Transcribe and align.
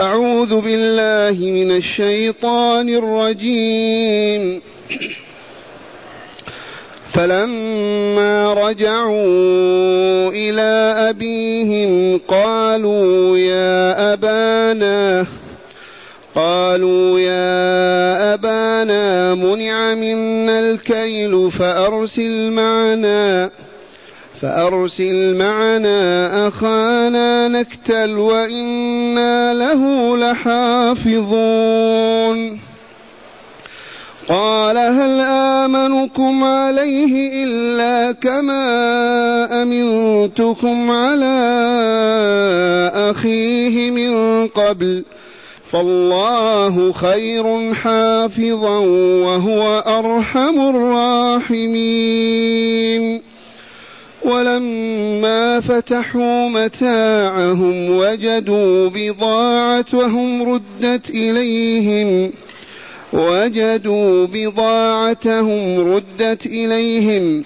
أعوذ 0.00 0.60
بالله 0.60 1.50
من 1.50 1.76
الشيطان 1.76 2.88
الرجيم. 2.88 4.62
فلما 7.12 8.54
رجعوا 8.54 10.30
إلى 10.30 10.94
أبيهم 11.10 12.20
قالوا 12.28 13.38
يا 13.38 14.12
أبانا 14.12 15.26
قالوا 16.34 17.20
يا 17.20 18.34
أبانا 18.34 19.34
منع 19.34 19.94
منا 19.94 20.60
الكيل 20.60 21.50
فأرسل 21.50 22.50
معنا. 22.50 23.50
فأرسل 24.42 25.36
معنا 25.36 26.48
أخانا 26.48 27.48
نكتل 27.48 28.18
وإنا 28.18 29.54
له 29.54 30.16
لحافظون. 30.16 31.22
قال 34.28 34.78
هل 34.78 35.20
آمنكم 35.20 36.44
عليه 36.44 37.44
إلا 37.44 38.12
كما 38.12 39.62
أمنتكم 39.62 40.90
على 40.90 41.34
أخيه 42.94 43.90
من 43.90 44.46
قبل؟ 44.46 45.04
فالله 45.72 46.92
خير 46.92 47.74
حافظا 47.74 48.78
وهو 49.24 49.78
أرحم 49.86 50.60
الراحمين. 50.60 51.72
ولما 54.24 55.60
فتحوا 55.60 56.48
متاعهم 56.48 57.96
وجدوا 57.96 58.88
بضاعتهم 58.88 60.42
ردت 60.42 61.10
إليهم 61.10 62.32
وجدوا 63.12 64.26
بضاعتهم 64.26 65.80
ردت 65.94 66.46
إليهم. 66.46 67.44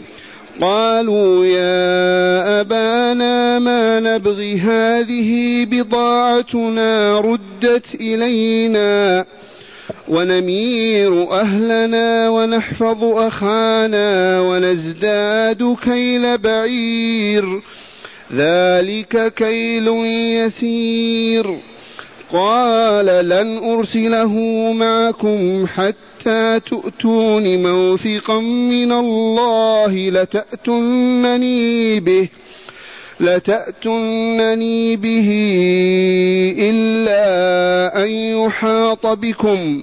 قالوا 0.61 1.47
يا 1.47 2.61
أبانا 2.61 3.59
ما 3.59 4.01
نبغي 4.01 4.59
هذه 4.59 5.65
بضاعتنا 5.65 7.21
ردت 7.21 7.95
إلينا. 7.95 9.25
ونمير 10.09 11.33
أهلنا 11.33 12.29
ونحفظ 12.29 13.05
أخانا 13.05 14.41
ونزداد 14.41 15.77
كيل 15.85 16.39
بعير. 16.39 17.63
ذلك 18.33 19.35
كيل 19.35 19.89
يسير. 20.37 21.61
قال 22.33 23.07
لن 23.07 23.59
أرسله 23.59 24.33
معكم 24.73 25.67
حتى 25.67 26.61
تؤتون 26.61 27.63
موثقا 27.63 28.41
من 28.41 28.93
الله 28.93 30.11
لتأتنني 30.11 32.01
به 32.01 32.29
لتأتنني 33.21 34.97
به 34.97 35.29
إلا 36.59 38.05
أن 38.05 38.09
يحاط 38.11 39.07
بكم. 39.07 39.83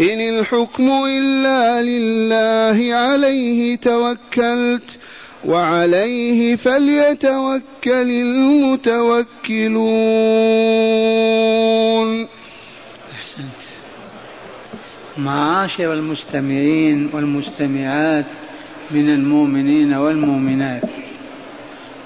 إن 0.00 0.20
الحكم 0.20 1.04
إلا 1.06 1.82
لله 1.82 2.94
عليه 2.94 3.76
توكلت 3.76 4.98
وعليه 5.44 6.56
فليتوكل 6.56 7.62
المتوكلون. 7.86 9.22
أحسنت. 13.12 13.62
معاشر 15.18 15.92
المستمعين 15.92 17.10
والمستمعات 17.12 18.26
من 18.90 19.08
المؤمنين 19.08 19.94
والمؤمنات. 19.94 20.82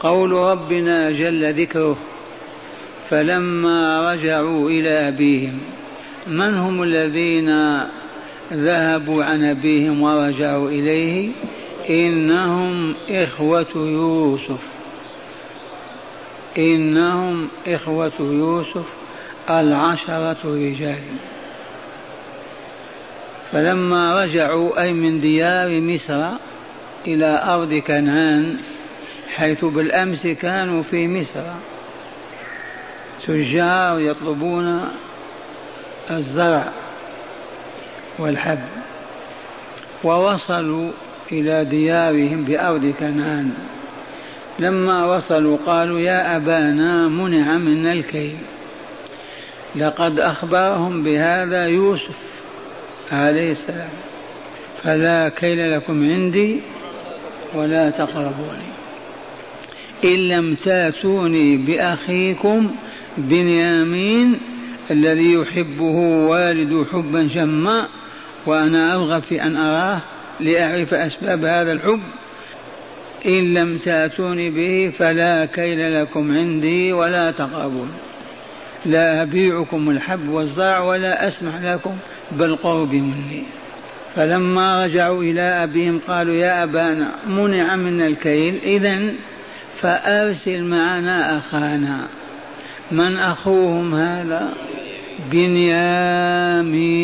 قول 0.00 0.32
ربنا 0.32 1.10
جل 1.10 1.52
ذكره 1.54 1.96
فلما 3.08 4.12
رجعوا 4.12 4.70
إلى 4.70 5.08
أبيهم 5.08 5.60
من 6.26 6.54
هم 6.54 6.82
الذين 6.82 7.80
ذهبوا 8.52 9.24
عن 9.24 9.44
أبيهم 9.44 10.02
ورجعوا 10.02 10.68
إليه؟ 10.68 11.30
إنهم 11.90 12.94
إخوة 13.10 13.66
يوسف. 13.74 14.60
إنهم 16.58 17.48
إخوة 17.66 18.12
يوسف 18.20 18.86
العشرة 19.50 20.36
رجال. 20.44 21.02
فلما 23.52 24.24
رجعوا 24.24 24.82
أي 24.82 24.92
من 24.92 25.20
ديار 25.20 25.80
مصر 25.80 26.30
إلى 27.06 27.42
أرض 27.44 27.74
كنعان 27.74 28.56
حيث 29.28 29.64
بالأمس 29.64 30.26
كانوا 30.26 30.82
في 30.82 31.08
مصر 31.08 31.42
تجار 33.26 34.00
يطلبون 34.00 34.88
الزرع 36.10 36.72
والحب 38.18 38.58
ووصلوا 40.04 40.90
إلى 41.32 41.64
ديارهم 41.64 42.44
بأرض 42.44 42.94
كنعان. 42.98 43.50
لما 44.58 45.16
وصلوا 45.16 45.58
قالوا 45.66 46.00
يا 46.00 46.36
أبانا 46.36 47.08
منع 47.08 47.58
منا 47.58 47.92
الكيل. 47.92 48.36
لقد 49.76 50.20
أخبرهم 50.20 51.02
بهذا 51.02 51.66
يوسف 51.66 52.18
عليه 53.12 53.52
السلام. 53.52 53.88
فلا 54.82 55.28
كيل 55.28 55.72
لكم 55.72 56.10
عندي 56.10 56.60
ولا 57.54 57.90
تقربوني. 57.90 58.66
إن 60.04 60.28
لم 60.28 60.54
تاتوني 60.54 61.56
بأخيكم 61.56 62.70
بنيامين 63.18 64.40
الذي 64.90 65.32
يحبه 65.32 65.96
والد 66.28 66.86
حبا 66.92 67.22
جما 67.22 67.88
وأنا 68.46 68.94
أرغب 68.94 69.22
في 69.22 69.42
أن 69.42 69.56
أراه 69.56 70.02
لأعرف 70.40 70.94
أسباب 70.94 71.44
هذا 71.44 71.72
الحب. 71.72 72.00
إن 73.26 73.54
لم 73.54 73.78
تأتوني 73.78 74.50
به 74.50 74.92
فلا 74.98 75.44
كيل 75.44 76.00
لكم 76.00 76.36
عندي 76.36 76.92
ولا 76.92 77.30
تقربون. 77.30 77.90
لا 78.86 79.22
أبيعكم 79.22 79.90
الحب 79.90 80.28
والزرع 80.28 80.80
ولا 80.80 81.28
أسمح 81.28 81.56
لكم 81.62 81.96
بالقرب 82.32 82.92
مني. 82.94 83.42
فلما 84.14 84.84
رجعوا 84.84 85.22
إلى 85.22 85.40
أبيهم 85.40 86.00
قالوا 86.08 86.34
يا 86.34 86.62
أبانا 86.62 87.14
منع 87.26 87.76
منا 87.76 88.06
الكيل 88.06 88.60
إذا 88.64 89.12
فأرسل 89.80 90.62
معنا 90.62 91.38
أخانا. 91.38 92.08
من 92.90 93.16
أخوهم 93.16 93.94
هذا؟ 93.94 94.54
بنيامين. 95.32 96.96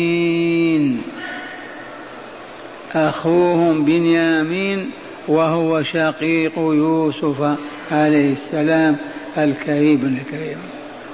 أخوهم 2.95 3.85
بنيامين 3.85 4.91
وهو 5.27 5.83
شقيق 5.83 6.53
يوسف 6.57 7.57
عليه 7.91 8.33
السلام 8.33 8.97
الكريم 9.37 10.17
الكريم. 10.17 10.57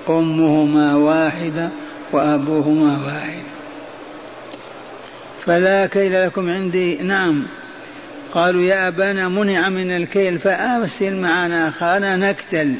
أمهما 0.10 0.96
واحدة 0.96 1.72
وأبوهما 2.12 3.06
واحد. 3.06 3.44
فلا 5.46 5.86
كيل 5.86 6.26
لكم 6.26 6.50
عندي. 6.50 6.96
نعم. 6.96 7.46
قالوا 8.34 8.62
يا 8.62 8.88
أبانا 8.88 9.30
منع 9.30 9.70
من 9.70 9.92
الكيل 9.92 10.40
فأرسل 10.40 11.16
معنا 11.16 11.68
أخانا 11.68 12.16
نكتل. 12.16 12.76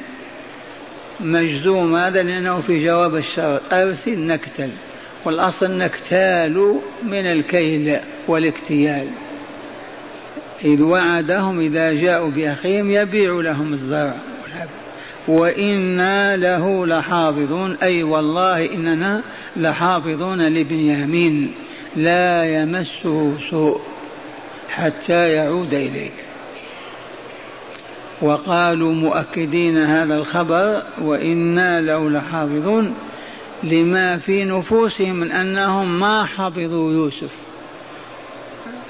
مجزوم 1.22 1.96
هذا 1.96 2.24
لأنه 2.24 2.60
في 2.60 2.86
جواب 2.86 3.16
الشرط 3.16 3.74
أرسل 3.74 4.20
نكتل 4.20 4.70
والأصل 5.26 5.78
نكتال 5.78 6.80
من 7.04 7.28
الكيل 7.28 8.00
والاكتيال. 8.28 9.08
إذ 10.66 10.82
وعدهم 10.82 11.60
إذا 11.60 11.94
جاءوا 11.94 12.30
بأخيهم 12.30 12.92
يبيع 12.92 13.34
لهم 13.34 13.74
الزرع. 13.74 14.16
وإنا 15.28 16.38
له 16.38 16.88
لحافظون. 16.88 17.78
أي 17.84 18.04
والله 18.04 18.66
إننا 18.66 19.24
لحافظون 19.56 20.42
لبنيامين. 20.42 21.52
لا 21.96 22.46
يمسه 22.46 23.34
سوء 23.50 23.82
حتى 24.70 25.34
يعود 25.34 25.74
إليك. 25.74 26.29
وقالوا 28.22 28.94
مؤكدين 28.94 29.78
هذا 29.78 30.16
الخبر 30.18 30.84
وإنا 31.02 31.82
له 31.82 32.10
لحافظون 32.10 32.94
لما 33.64 34.18
في 34.18 34.44
نفوسهم 34.44 35.16
من 35.16 35.32
أنهم 35.32 36.00
ما 36.00 36.26
حفظوا 36.26 36.92
يوسف. 36.92 37.32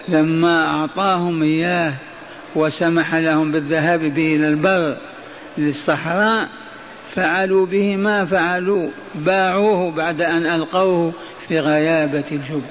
لما 0.09 0.67
أعطاهم 0.67 1.43
إياه 1.43 1.93
وسمح 2.55 3.15
لهم 3.15 3.51
بالذهاب 3.51 3.99
به 3.99 4.35
إلى 4.35 4.47
البر 4.47 4.97
للصحراء 5.57 6.49
فعلوا 7.15 7.65
به 7.65 7.95
ما 7.95 8.25
فعلوا 8.25 8.89
باعوه 9.15 9.91
بعد 9.91 10.21
أن 10.21 10.45
ألقوه 10.45 11.13
في 11.47 11.59
غيابة 11.59 12.23
الجب. 12.31 12.63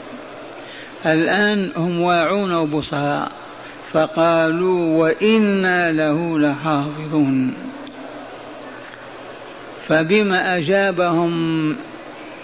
الآن 1.06 1.72
هم 1.76 2.00
واعون 2.00 2.54
وبصراء. 2.54 3.32
فقالوا 3.93 4.99
وإنا 4.99 5.93
له 5.93 6.38
لحافظون. 6.38 7.55
فبما 9.88 10.56
أجابهم 10.56 11.76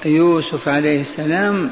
يوسف 0.05 0.69
عليه 0.69 1.01
السلام 1.01 1.71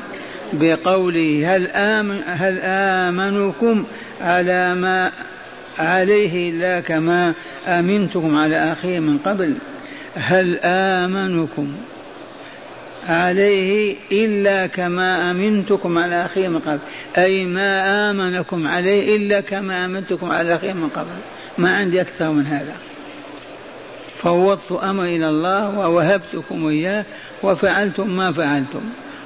بقوله 0.53 1.57
هل 1.57 1.67
آمن 1.67 2.21
هل 2.27 2.61
آمنكم 2.63 3.85
على 4.21 4.75
ما 4.75 5.13
عليه 5.79 6.53
لا 6.53 6.81
كما 6.81 7.35
أمنتكم 7.67 8.37
على 8.37 8.73
أخيه 8.73 8.99
من 8.99 9.19
قبل؟ 9.19 9.55
هل 10.15 10.59
آمنكم؟ 10.65 11.75
عليه 13.08 13.96
إلا 14.12 14.66
كما 14.66 15.31
أمنتكم 15.31 15.99
على 15.99 16.25
أخيه 16.25 16.49
من 16.49 16.58
قبل. 16.58 16.78
أي 17.19 17.44
ما 17.44 18.10
آمنكم 18.10 18.69
عليه 18.69 19.16
إلا 19.16 19.40
كما 19.40 19.84
أمنتكم 19.84 20.31
على 20.31 20.54
أخيه 20.54 20.72
من 20.72 20.88
قبل. 20.88 21.16
ما 21.58 21.76
عندي 21.76 22.00
أكثر 22.00 22.31
من 22.31 22.46
هذا. 22.46 22.75
فوضت 24.16 24.72
أمري 24.72 25.16
إلى 25.16 25.28
الله 25.28 25.78
ووهبتكم 25.78 26.66
إياه 26.66 27.04
وفعلتم 27.43 28.16
ما 28.16 28.32
فعلتم. 28.32 28.82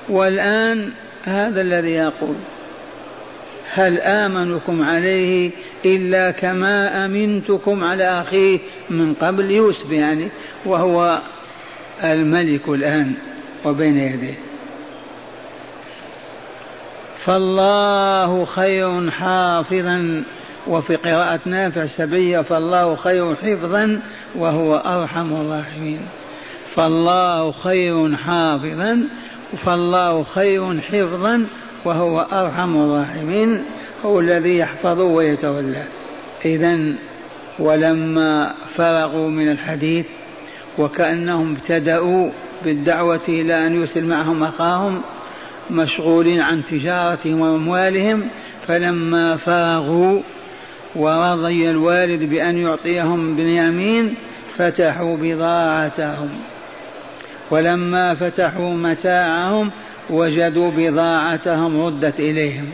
والآن 0.09 0.91
هذا 1.25 1.61
الذي 1.63 1.91
يقول 1.91 2.35
هل 3.73 4.01
آمنكم 4.01 4.83
عليه 4.83 5.51
إلا 5.85 6.31
كما 6.31 7.05
أمنتكم 7.05 7.85
على 7.85 8.05
أخيه 8.05 8.59
من 8.91 9.15
قبل؟ 9.15 9.51
يوسف 9.51 9.91
يعني 9.91 10.29
وهو 10.65 11.23
الملك 12.05 12.69
الآن. 12.69 13.13
وبين 13.65 13.99
يديه. 13.99 14.35
فالله 17.17 18.45
خير 18.45 19.11
حافظا 19.11 20.25
وفي 20.67 20.97
قراءة 20.97 21.41
نافع 21.47 21.87
سبية 21.87 22.41
فالله 22.41 22.95
خير 22.95 23.35
حفظا 23.35 24.01
وهو 24.35 24.77
أرحم 24.77 25.33
الراحمين. 25.33 26.01
فالله 26.75 27.53
خير 27.53 28.17
حافظا 28.17 29.09
فالله 29.67 30.23
خير 30.23 30.81
حفظا 30.81 31.47
وهو 31.85 32.27
أرحم 32.33 32.77
الراحمين. 32.77 33.65
هو 34.05 34.21
الذي 34.21 34.59
يحفظ 34.59 35.01
ويتولى. 35.01 35.85
إذا 36.45 36.79
ولما 37.59 38.55
فرغوا 38.77 39.31
من 39.31 39.49
الحديث 39.49 40.07
وكأنهم 40.79 41.53
ابتدأوا 41.53 42.31
بالدعوة 42.65 43.21
إلى 43.29 43.67
أن 43.67 43.75
يرسل 43.75 44.05
معهم 44.05 44.45
أخاهم 44.45 45.03
مشغولين 45.71 46.41
عن 46.41 46.65
تجارتهم 46.65 47.41
وأموالهم 47.41 48.29
فلما 48.67 49.37
فرغوا 49.37 50.21
ورضي 50.97 51.71
الوالد 51.71 52.23
بأن 52.23 52.57
يعطيهم 52.57 53.37
بنيامين 53.37 54.15
فتحوا 54.57 55.17
بضاعتهم. 55.17 56.29
ولما 57.51 58.15
فتحوا 58.15 58.75
متاعهم 58.75 59.71
وجدوا 60.11 60.71
بضاعتهم 60.77 61.87
ردت 61.87 62.21
إليهم. 62.21 62.71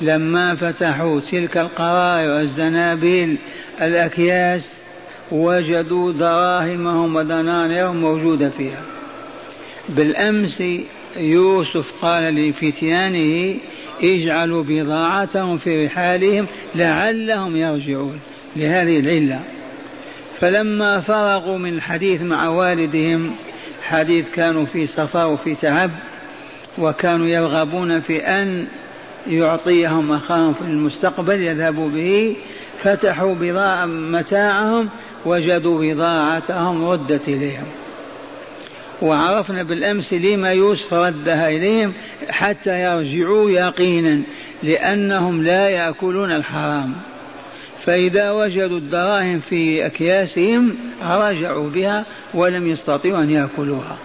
لما 0.00 0.54
فتحوا 0.54 1.20
تلك 1.20 1.56
القرائر 1.56 2.30
والزنابيل 2.30 3.38
الأكياس 3.82 4.72
وجدوا 5.32 6.12
دراهمهم 6.12 7.16
ودنانيرهم 7.16 7.96
موجودة 7.96 8.48
فيها. 8.48 8.82
بالأمس 9.88 10.62
يوسف 11.16 11.92
قال 12.02 12.34
لفتيانه 12.34 13.58
اجعلوا 14.02 14.64
بضاعتهم 14.68 15.58
في 15.58 15.86
رحالهم 15.86 16.46
لعلهم 16.74 17.56
يرجعون 17.56 18.20
لهذه 18.56 19.00
العلة. 19.00 19.40
فلما 20.40 21.00
فرغوا 21.00 21.58
من 21.58 21.74
الحديث 21.74 22.22
مع 22.22 22.48
والدهم 22.48 23.30
حديث 23.82 24.30
كانوا 24.30 24.64
في 24.64 24.86
سفر 24.86 25.26
وفي 25.26 25.54
تعب 25.54 25.90
وكانوا 26.78 27.26
يرغبون 27.26 28.00
في 28.00 28.18
أن 28.18 28.66
يعطيهم 29.26 30.12
أخاهم 30.12 30.52
في 30.52 30.62
المستقبل 30.62 31.42
يذهبوا 31.42 31.88
به 31.88 32.36
فتحوا 32.78 33.34
بضاعة 33.34 33.86
متاعهم 33.86 34.88
وجدوا 35.24 35.92
بضاعتهم 35.92 36.84
ردت 36.84 37.28
إليهم. 37.28 37.66
وعرفنا 39.02 39.62
بالأمس 39.62 40.12
لما 40.12 40.50
يوسف 40.50 40.94
ردها 40.94 41.48
إليهم 41.48 41.92
حتى 42.28 42.82
يرجعوا 42.82 43.50
يقينا 43.50 44.22
لأنهم 44.62 45.42
لا 45.42 45.68
يأكلون 45.68 46.32
الحرام. 46.32 46.92
فإذا 47.84 48.30
وجدوا 48.30 48.78
الدراهم 48.78 49.40
في 49.40 49.86
أكياسهم 49.86 50.76
رجعوا 51.02 51.70
بها 51.70 52.04
ولم 52.34 52.68
يستطيعوا 52.68 53.22
أن 53.22 53.30
يأكلوها. 53.30 53.96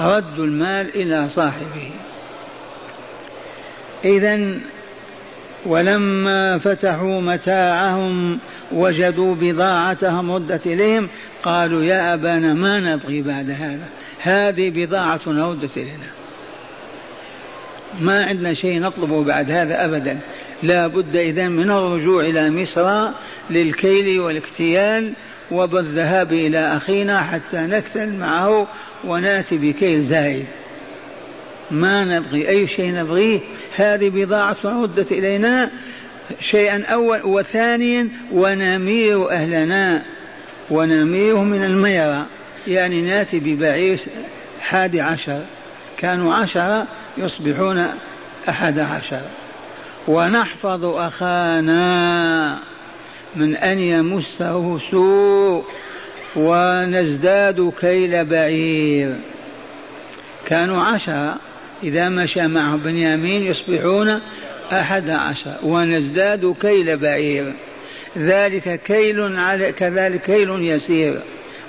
ردوا 0.00 0.44
المال 0.44 0.96
إلى 0.96 1.28
صاحبه. 1.28 1.90
إذا 4.04 4.58
ولما 5.66 6.58
فتحوا 6.58 7.20
متاعهم 7.20 8.38
وجدوا 8.72 9.34
بضاعتهم 9.40 10.32
ردت 10.32 10.66
إليهم 10.66 11.08
قالوا 11.42 11.82
يا 11.82 12.14
أبانا 12.14 12.54
ما 12.54 12.80
نبغي 12.80 13.22
بعد 13.22 13.50
هذا. 13.50 13.88
هذه 14.22 14.70
بضاعتنا 14.70 15.48
ردت 15.48 15.76
إلينا 15.76 16.06
ما 18.00 18.24
عندنا 18.24 18.54
شيء 18.54 18.80
نطلبه 18.80 19.24
بعد 19.24 19.50
هذا 19.50 19.84
أبدا. 19.84 20.18
لا 20.62 20.86
بد 20.86 21.16
إذا 21.16 21.48
من 21.48 21.70
الرجوع 21.70 22.24
إلى 22.24 22.50
مصر 22.50 23.10
للكيل 23.50 24.20
والاكتيال 24.20 25.12
وبالذهاب 25.50 26.32
إلى 26.32 26.58
أخينا 26.58 27.22
حتى 27.22 27.56
نكتل 27.56 28.08
معه 28.08 28.66
ونأتي 29.04 29.58
بكيل 29.58 30.00
زايد. 30.00 30.46
ما 31.70 32.04
نبغي 32.04 32.48
أي 32.48 32.68
شيء 32.68 32.92
نبغيه 32.92 33.40
هذه 33.76 34.08
بضاعة 34.08 34.56
ردت 34.64 35.12
إلينا. 35.12 35.70
شيئا 36.40 36.84
أول 36.84 37.20
وثانيا 37.24 38.08
ونمير 38.32 39.30
أهلنا 39.30 40.02
ونمير 40.70 41.36
من 41.36 41.64
الميرة. 41.64 42.26
يعني 42.66 43.00
ناتي 43.00 43.40
ببعير 43.40 43.98
حادي 44.60 45.00
عشر 45.00 45.42
كانوا 45.96 46.34
عشرة 46.34 46.86
يصبحون 47.18 47.86
أحد 48.48 48.78
عشر. 48.78 49.22
ونحفظ 50.08 50.84
أخانا 50.84 52.58
من 53.36 53.56
أن 53.56 53.78
يمسه 53.78 54.78
سوء 54.90 55.64
ونزداد 56.36 57.72
كيل 57.80 58.24
بعير. 58.24 59.16
كانوا 60.46 60.82
عشرة 60.82 61.36
إذا 61.82 62.08
مشى 62.08 62.46
معه 62.46 62.76
بنيامين 62.76 63.42
يصبحون 63.42 64.20
أحد 64.72 65.10
عشر 65.10 65.56
ونزداد 65.62 66.54
كيل 66.60 66.96
بعير. 66.96 67.52
ذلك 68.18 68.82
كيل 68.82 69.36
على 69.36 69.72
كذلك 69.72 70.22
كيل 70.22 70.50
يسير. 70.50 71.20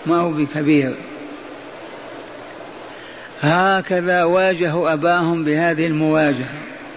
ما 0.05 0.15
هو 0.15 0.31
بكبير. 0.31 0.93
هكذا 3.41 4.23
واجهوا 4.23 4.93
أباهم 4.93 5.43
بهذه 5.43 5.87
المواجهة 5.87 6.49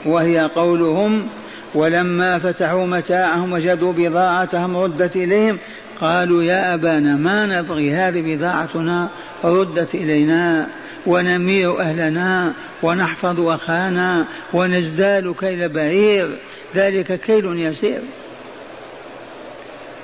وهي 0.07 0.51
قولهم 0.55 1.29
ولما 1.75 2.39
فتحوا 2.39 2.87
متاعهم 2.87 3.53
وجدوا 3.53 3.93
بضاعتهم 3.93 4.77
ردت 4.77 5.17
إليهم 5.17 5.59
قالوا 6.01 6.43
يا 6.43 6.75
أبانا 6.75 7.17
ما 7.17 7.47
نبغي 7.47 7.95
هذه 7.95 8.35
بضاعتنا 8.35 9.09
ردت 9.45 9.95
إلينا 9.95 10.67
ونمير 11.07 11.81
أهلنا 11.81 12.53
ونحفظ 12.83 13.41
أخانا 13.41 14.25
ونزداد 14.53 15.35
كيل 15.41 15.69
بعير 15.69 16.39
ذلك 16.77 17.21
كيل 17.21 17.61
يسير. 17.61 18.01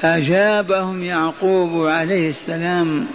أجابهم 0.05 1.05
يعقوب 1.05 1.87
عليه 1.87 2.31
السلام. 2.31 3.07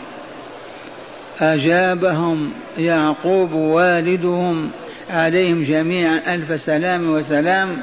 أجابهم 1.39 2.51
يعقوب 2.77 3.51
والدهم 3.51 4.69
عليهم 5.09 5.63
جميعا 5.63 6.35
ألف 6.35 6.61
سلام 6.61 7.09
وسلام. 7.09 7.77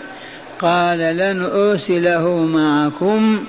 قال 0.59 0.99
لن 0.99 1.43
أرسله 1.43 2.29
معكم 2.47 3.45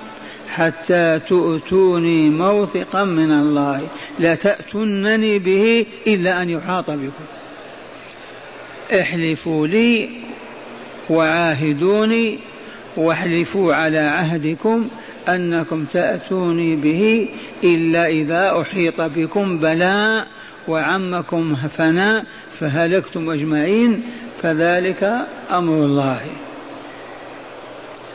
حتى 0.50 1.20
تؤتوني 1.28 2.30
موثقا 2.30 3.04
من 3.04 3.32
الله. 3.32 3.82
لا 4.20 4.36
تأتونني 4.36 5.40
به 5.40 5.86
إلا 6.08 6.42
أن 6.42 6.50
يحاط 6.50 6.90
بكم. 6.90 7.24
احلفوا 9.00 9.68
لي 9.68 10.10
وعاهدوني 11.10 12.40
واحلفوا 12.98 13.76
على 13.76 13.98
عهدكم 13.98 14.88
أنكم 15.30 15.86
تأتوني 15.86 16.76
به 16.76 17.30
إلا 17.64 18.08
إذا 18.08 18.62
أحيط 18.62 19.02
بكم 19.02 19.58
بلاء 19.58 20.28
وعمكم 20.68 21.56
فناء 21.56 22.26
فهلكتم 22.60 23.30
أجمعين 23.30 24.04
فذلك 24.42 25.28
أمر 25.52 25.86
الله. 25.86 26.22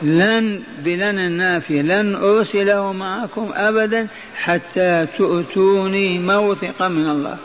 لن 0.01 0.61
بلن 0.85 1.19
النافية 1.19 1.81
لن 1.81 2.15
أرسله 2.15 2.93
معكم 2.93 3.49
أبدا 3.53 4.07
حتى 4.35 5.07
تؤتوني 5.17 6.19
موثقا 6.19 6.87
من 6.87 7.09
الله. 7.09 7.37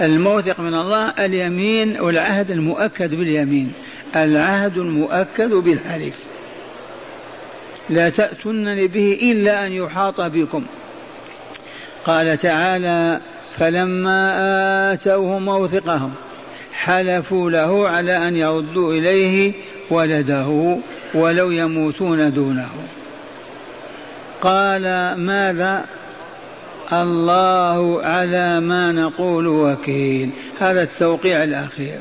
الموثق 0.00 0.60
من 0.60 0.74
الله 0.74 1.08
اليمين 1.18 2.00
والعهد 2.00 2.50
المؤكد 2.50 3.10
باليمين 3.10 3.72
العهد 4.16 4.78
المؤكد 4.78 5.50
بالحلف 5.50 6.24
لا 7.90 8.08
تأتونني 8.08 8.86
به 8.86 9.18
إلا 9.22 9.66
أن 9.66 9.72
يحاط 9.72 10.20
بكم. 10.20 10.62
قال 12.04 12.38
تعالى 12.38 13.20
فلما 13.58 14.32
آتوه 14.92 15.38
موثقهم 15.38 16.12
حلفوا 16.74 17.50
له 17.50 17.88
على 17.88 18.28
أن 18.28 18.36
يردوا 18.36 18.92
إليه 18.92 19.52
ولده 19.90 20.78
ولو 21.14 21.50
يموتون 21.50 22.32
دونه. 22.32 22.70
قال 24.40 25.14
ماذا؟ 25.18 25.84
الله 26.92 28.02
على 28.02 28.60
ما 28.60 28.92
نقول 28.92 29.46
وكيل. 29.46 30.30
هذا 30.58 30.82
التوقيع 30.82 31.44
الأخير. 31.44 31.98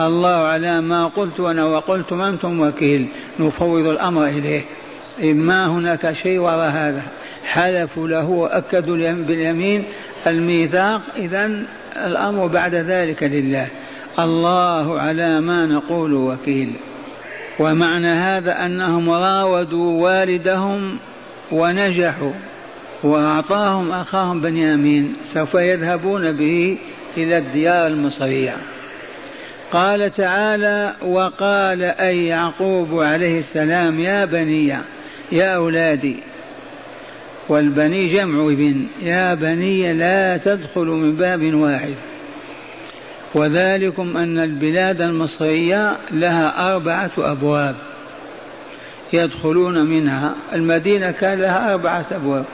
الله 0.00 0.28
على 0.28 0.80
ما 0.80 1.06
قلت 1.06 1.40
أنا 1.40 1.64
وقلتم 1.64 2.20
أنتم 2.20 2.60
وكيل. 2.60 3.08
نفوض 3.40 3.86
الأمر 3.86 4.26
إليه. 4.26 4.64
ما 5.22 5.66
هناك 5.66 6.12
شيء 6.12 6.38
وراء 6.38 6.70
هذا. 6.70 7.02
حلفوا 7.44 8.08
له 8.08 8.28
وأكدوا 8.28 9.12
باليمين 9.12 9.84
الميثاق. 10.26 11.00
إذا 11.16 11.50
الأمر 11.96 12.46
بعد 12.46 12.74
ذلك 12.74 13.22
لله. 13.22 13.66
الله 14.18 15.00
على 15.00 15.40
ما 15.40 15.66
نقول 15.66 16.12
وكيل. 16.14 16.76
ومعنى 17.58 18.08
هذا 18.08 18.66
أنهم 18.66 19.10
راودوا 19.10 20.02
والدهم 20.02 20.98
ونجحوا 21.52 22.32
وأعطاهم 23.02 23.92
أخاهم 23.92 24.40
بنيامين. 24.40 25.14
سوف 25.34 25.54
يذهبون 25.54 26.32
به 26.32 26.78
إلى 27.16 27.38
الديار 27.38 27.86
المصرية. 27.86 28.56
قال 29.72 30.12
تعالى 30.12 30.94
وقال 31.02 31.82
أي 31.82 32.26
يعقوب 32.26 33.00
عليه 33.00 33.38
السلام 33.38 34.00
يا 34.00 34.24
بني 34.24 34.76
يا 35.32 35.56
أولادي 35.56 36.16
والبني 37.48 38.08
جمع 38.08 38.46
ابن. 38.46 38.86
يا 39.02 39.34
بني 39.34 39.92
لا 39.92 40.36
تدخلوا 40.36 40.96
من 40.96 41.16
باب 41.16 41.54
واحد. 41.54 41.94
وذلكم 43.34 44.16
أن 44.16 44.38
البلاد 44.38 45.02
المصرية 45.02 45.96
لها 46.10 46.74
أربعة 46.74 47.10
أبواب 47.18 47.76
يدخلون 49.12 49.86
منها. 49.86 50.34
المدينة 50.52 51.10
كان 51.10 51.40
لها 51.40 51.72
أربعة 51.72 52.06
أبواب 52.12 52.44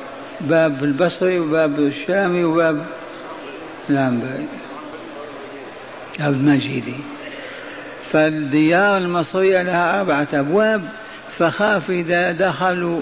باب 0.41 0.85
البصري 0.85 1.39
وباب 1.39 1.79
الشامي 1.79 2.45
وباب 2.45 2.87
نعم 3.89 4.21
باب 4.21 4.47
المجيدي. 6.21 6.97
فالديار 8.11 8.99
المصرية 8.99 9.63
لها 9.63 10.01
أربعة 10.01 10.29
أبواب. 10.35 10.83
فخاف 11.39 11.91
إذا 11.91 12.33
دخلوا 12.33 13.01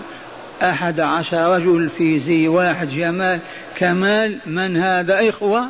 أحد 0.63 1.01
عشر 1.01 1.57
رجل 1.57 1.89
في 1.89 2.19
زي 2.19 2.49
واحد 2.49 2.89
جمال 2.89 3.41
كمال 3.77 4.39
من 4.47 4.77
هذا 4.77 5.29
إخوة 5.29 5.69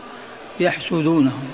يحسدونهم 0.60 1.50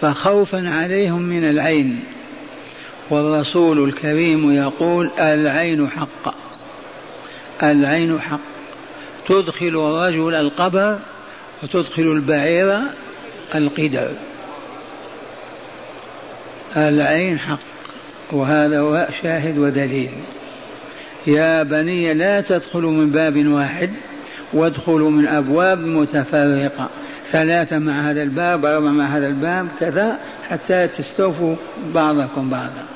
فخوفا 0.00 0.70
عليهم 0.70 1.22
من 1.22 1.44
العين. 1.44 2.04
والرسول 3.10 3.88
الكريم 3.88 4.52
يقول 4.52 5.10
العين 5.18 5.90
حق. 5.90 6.34
العين 7.62 8.20
حق. 8.20 8.40
تدخل 9.28 9.66
الرجل 9.66 10.34
القبر 10.34 10.98
وتدخل 11.62 12.02
البعير 12.02 12.80
القدر. 13.54 14.14
العين 16.76 17.38
حق. 17.38 17.69
وهذا 18.32 18.80
هو 18.80 19.08
شاهد 19.22 19.58
ودليل. 19.58 20.10
يا 21.26 21.62
بني 21.62 22.14
لا 22.14 22.40
تدخلوا 22.40 22.90
من 22.90 23.10
باب 23.10 23.46
واحد 23.46 23.90
وادخلوا 24.52 25.10
من 25.10 25.26
أبواب 25.26 25.78
متفرقة. 25.78 26.90
ثلاثة 27.30 27.78
مع 27.78 28.10
هذا 28.10 28.22
الباب 28.22 28.64
أربعة 28.64 28.90
مع 28.90 29.04
هذا 29.04 29.26
الباب 29.26 29.68
كذا 29.80 30.18
حتى 30.48 30.88
تستوفوا 30.88 31.56
بعضكم 31.94 32.50
بعضا. 32.50 32.86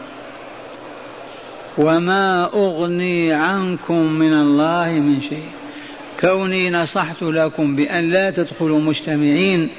وما 1.79 2.45
أغني 2.45 3.33
عنكم 3.33 4.13
من 4.13 4.33
الله 4.33 4.93
من 4.93 5.21
شيء. 5.21 5.49
كوني 6.21 6.71
نصحت 6.71 7.23
لكم 7.23 7.77
بأن 7.77 8.11
لا 8.11 8.31
تدخلوا 8.31 8.81
مجتمعين 8.81 9.71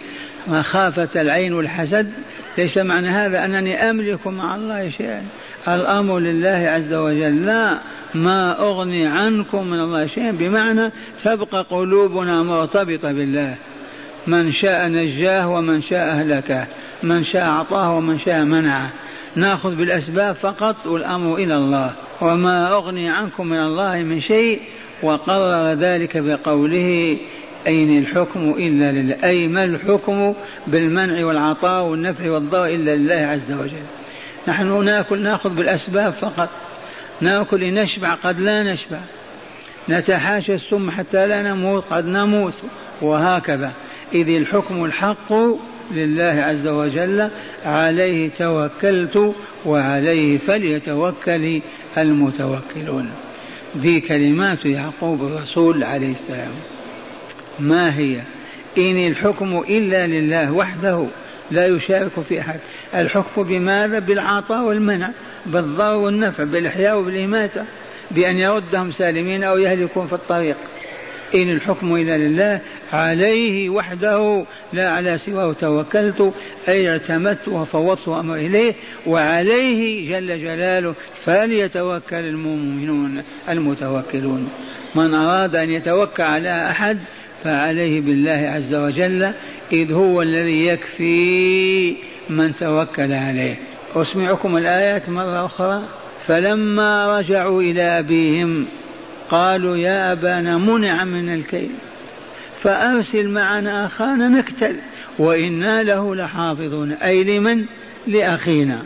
مخافة 0.48 1.22
العين 1.22 1.54
والحسد 1.54 2.12
ليس 2.58 2.78
معنى 2.78 3.10
هذا 3.10 3.46
أنني 3.46 3.90
أملك 3.90 4.28
مع 4.28 4.56
الله 4.56 4.90
شيئا. 4.90 5.24
الأمر 5.68 6.20
لله 6.20 6.70
عز 6.70 6.94
وجل 6.94 7.46
لا 7.46 7.78
ما 8.14 8.60
أغني 8.60 9.06
عنكم 9.06 9.68
من 9.68 9.80
الله 9.80 10.08
شيئا. 10.08 10.32
بمعنى 10.32 10.92
تبقى 11.24 11.66
قلوبنا 11.70 12.44
مرتبطة 12.44 13.12
بالله. 13.12 13.56
من 14.28 14.54
شاء 14.54 14.88
نجاه 14.88 15.50
ومن 15.50 15.82
شاء 15.82 16.10
أهلكه. 16.10 16.68
من 17.04 17.24
شاء 17.24 17.44
أعطاه 17.44 17.98
ومن 17.98 18.20
شاء 18.20 18.44
منعه. 18.44 18.90
نأخذ 19.36 19.76
بالأسباب 19.76 20.36
فقط 20.36 20.88
والأمر 20.88 21.36
إلى 21.36 21.58
الله. 21.58 21.94
وما 22.22 22.72
أغني 22.72 23.10
عنكم 23.10 23.48
من 23.48 23.60
الله 23.60 24.04
من 24.04 24.22
شيء 24.22 24.62
وقرر 25.04 25.74
ذلك 25.74 26.18
بقوله 26.18 27.18
أين 27.68 27.98
الحكم 27.98 28.56
إلا 28.58 28.92
لله. 28.92 29.16
أي 29.24 29.48
ما 29.48 29.64
الحكم 29.64 30.34
بالمنع 30.68 31.26
والعطاء 31.26 31.84
والنفع 31.84 32.32
والضر 32.32 32.66
إلا 32.66 32.96
لله 32.96 33.16
عز 33.16 33.52
وجل. 33.52 33.84
نحن 34.48 34.84
نأكل 34.84 35.22
نأخذ 35.22 35.50
بالأسباب 35.50 36.14
فقط. 36.14 36.50
نأكل 37.22 37.60
لنشبع 37.60 38.14
قد 38.14 38.40
لا 38.40 38.64
نشبع. 38.64 39.00
نتحاشى 39.90 40.54
السم 40.54 40.92
حتى 40.92 41.28
لا 41.28 41.42
نموت 41.42 41.84
قد 41.90 42.06
نموت. 42.06 42.62
وهكذا. 43.02 43.72
إذ 44.14 44.30
الحكم 44.30 44.86
الحق 44.86 45.34
لله 45.92 46.44
عز 46.48 46.68
وجل. 46.68 47.30
عليه 47.66 48.30
توكلت 48.30 49.34
وعليه 49.66 50.38
فليتوكل 50.38 51.62
المتوكلون. 51.98 53.10
ذي 53.78 54.00
كلمات 54.00 54.66
يعقوب 54.66 55.24
الرسول 55.24 55.84
عليه 55.84 56.12
السلام. 56.12 56.75
ما 57.60 57.98
هي؟ 57.98 58.22
إن 58.78 59.08
الحكم 59.08 59.64
إلا 59.70 60.08
لله 60.08 60.52
وحده 60.52 61.06
لا 61.52 61.68
يشارك 61.68 62.20
في 62.30 62.40
أحد. 62.40 62.60
الحكم 62.96 63.44
بماذا؟ 63.44 64.00
بالعطاء 64.00 64.64
والمنع 64.64 65.10
بالضر 65.46 65.96
والنفع 65.96 66.44
بالإحياء 66.44 67.00
وبالإماتة 67.00 67.66
بأن 68.12 68.38
يردهم 68.40 68.92
سالمين 68.92 69.44
أو 69.44 69.58
يهلكون 69.58 70.08
في 70.08 70.14
الطريق. 70.14 70.56
إن 71.36 71.50
الحكم 71.52 71.96
إلا 71.96 72.18
لله 72.18 72.62
عليه 72.94 73.70
وحده 73.70 74.46
لا 74.74 74.92
على 74.92 75.18
سواه 75.18 75.54
توكلت 75.54 76.34
أي 76.68 76.92
اعتمدت 76.92 77.48
وفوضت 77.48 78.08
أمر 78.08 78.36
إليه 78.36 78.74
وعليه 79.08 80.12
جل 80.12 80.40
جلاله 80.40 80.96
فليتوكل 81.16 82.16
المؤمنون 82.16 83.24
المتوكلون. 83.50 84.50
من 84.96 85.14
أراد 85.14 85.56
أن 85.56 85.70
يتوكل 85.70 86.24
على 86.24 86.70
أحد 86.70 87.00
فعليه 87.46 88.02
بالله 88.02 88.52
عز 88.56 88.74
وجل 88.74 89.32
إذ 89.72 89.94
هو 89.94 90.22
الذي 90.22 90.68
يكفي 90.68 91.96
من 92.30 92.56
توكل 92.56 93.14
عليه. 93.14 93.58
أسمعكم 93.96 94.58
الآيات 94.58 95.10
مرة 95.10 95.46
أخرى. 95.46 95.84
فلما 96.28 97.20
رجعوا 97.20 97.62
إلى 97.62 97.82
أبيهم 97.82 98.66
قالوا 99.30 99.78
يا 99.78 100.12
أبانا 100.12 100.58
منع 100.58 101.04
من 101.04 101.34
الكيل 101.34 101.70
فأرسل 102.56 103.28
معنا 103.28 103.86
أخانا 103.86 104.28
نكتل 104.28 104.76
وإنا 105.20 105.84
له 105.84 106.16
لحافظون. 106.16 106.92
أي 106.92 107.24
لمن؟ 107.24 107.66
لأخينا. 108.08 108.84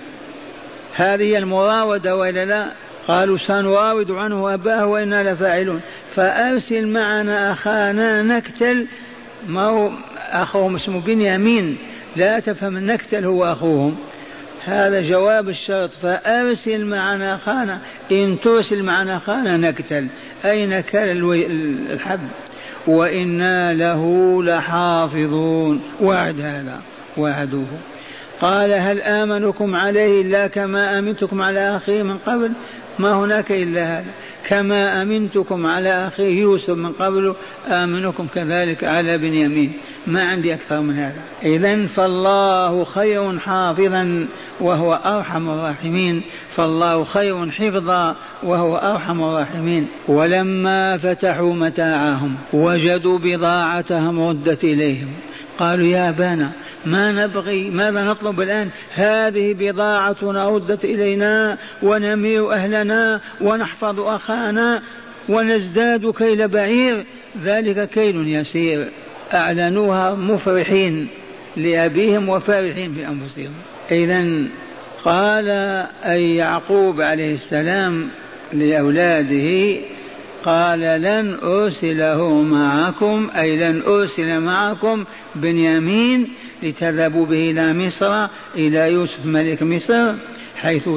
هذه 0.96 1.38
المراودة 1.38 2.16
وإلا 2.16 2.46
لا؟ 2.46 2.72
قالوا 3.10 3.38
سنراود 3.38 4.12
عنه 4.12 4.54
أباه 4.54 4.86
وإنا 4.86 5.34
لفاعلون. 5.34 5.82
فأرسل 6.16 6.88
معنا 6.88 7.52
أخانا 7.52 8.22
نكتل 8.22 8.88
ما 9.48 9.62
هو 9.62 9.92
أخوهم 10.32 10.76
اسمه 10.76 11.02
بنيامين. 11.02 11.78
لا 12.16 12.40
تفهم 12.40 12.78
النكتل 12.78 13.26
هو 13.26 13.52
أخوهم. 13.52 13.96
هذا 14.66 15.02
جواب 15.02 15.50
الشرط. 15.50 15.92
فأرسل 15.92 16.86
معنا 16.86 17.36
أخانا. 17.36 17.80
إن 18.12 18.38
ترسل 18.44 18.84
معنا 18.84 19.18
أخانا 19.18 19.58
نكتل. 19.58 20.08
أي 20.46 20.66
نكل 20.66 21.34
الحب؟ 21.92 22.20
وإنا 22.88 23.74
له 23.74 24.04
لحافظون. 24.44 25.82
وعد 26.02 26.42
هذا. 26.42 26.82
وعدوه 27.18 27.68
قال 28.42 28.74
هل 28.74 29.02
آمنكم 29.02 29.76
عليه 29.76 30.22
إلا 30.22 30.48
كما 30.48 31.00
أمنتكم 31.00 31.42
على 31.42 31.76
أخيه 31.76 32.04
من 32.04 32.18
قبل؟ 32.18 32.52
ما 33.00 33.14
هناك 33.14 33.52
إلا 33.52 34.00
هذا 34.00 34.06
كما 34.48 35.02
أمنتكم 35.02 35.66
على 35.66 36.08
أخيه 36.08 36.42
يوسف 36.42 36.70
من 36.70 36.92
قبل 36.92 37.36
آمنكم 37.68 38.28
كذلك 38.28 38.84
على 38.84 39.18
بنيامين. 39.18 39.74
ما 40.08 40.24
عندي 40.24 40.54
أكثر 40.54 40.82
من 40.82 41.00
هذا. 41.00 41.22
إذا 41.44 41.86
فالله 41.86 42.84
خير 42.84 43.40
حافظا 43.40 44.28
وهو 44.60 44.94
أرحم 45.06 45.50
الراحمين. 45.50 46.22
فالله 46.56 47.04
خير 47.04 47.52
حفظا 47.52 48.16
وهو 48.44 48.78
أرحم 48.78 49.24
الراحمين. 49.24 49.88
ولما 50.08 50.98
فتحوا 50.98 51.54
متاعهم 51.54 52.36
وجدوا 52.54 53.20
بضاعتهم 53.20 54.30
ردت 54.30 54.64
إليهم. 54.64 55.14
قالوا 55.60 55.88
يا 55.88 56.10
أبانا 56.10 56.52
ما 56.86 57.12
نبغي 57.12 57.70
ماذا 57.70 58.04
نطلب 58.04 58.42
الآن 58.42 58.70
هذه 58.94 59.56
بضاعتنا 59.60 60.50
ردت 60.50 60.86
إلينا 60.86 61.58
ونمير 61.84 62.54
أهلنا 62.54 63.22
ونحفظ 63.42 64.00
أخانا 64.00 64.82
ونزداد 65.30 66.12
كيل 66.12 66.48
بعير. 66.48 67.06
ذلك 67.44 67.90
كيل 67.90 68.36
يسير. 68.36 68.92
أعلنوها 69.34 70.16
مفرحين 70.16 71.08
لأبيهم 71.58 72.30
وفارحين 72.30 72.94
في 72.94 73.08
أنفسهم. 73.08 73.54
إذا 73.92 74.48
قال 75.04 75.50
أي 76.06 76.36
يعقوب 76.36 77.02
عليه 77.02 77.34
السلام 77.34 78.10
لأولاده 78.54 79.80
قال 80.46 80.80
لن 80.80 81.38
أرسله 81.44 82.32
معكم 82.42 83.30
أي 83.36 83.56
لن 83.56 83.82
أرسل 83.88 84.40
معكم 84.40 85.06
بنيامين 85.36 86.28
لتذهبوا 86.64 87.26
به 87.26 87.52
إلى 87.52 87.74
مصر 87.74 88.28
إلى 88.56 88.94
يوسف 88.94 89.26
ملك 89.26 89.64
مصر 89.64 90.14
حيث 90.56 90.90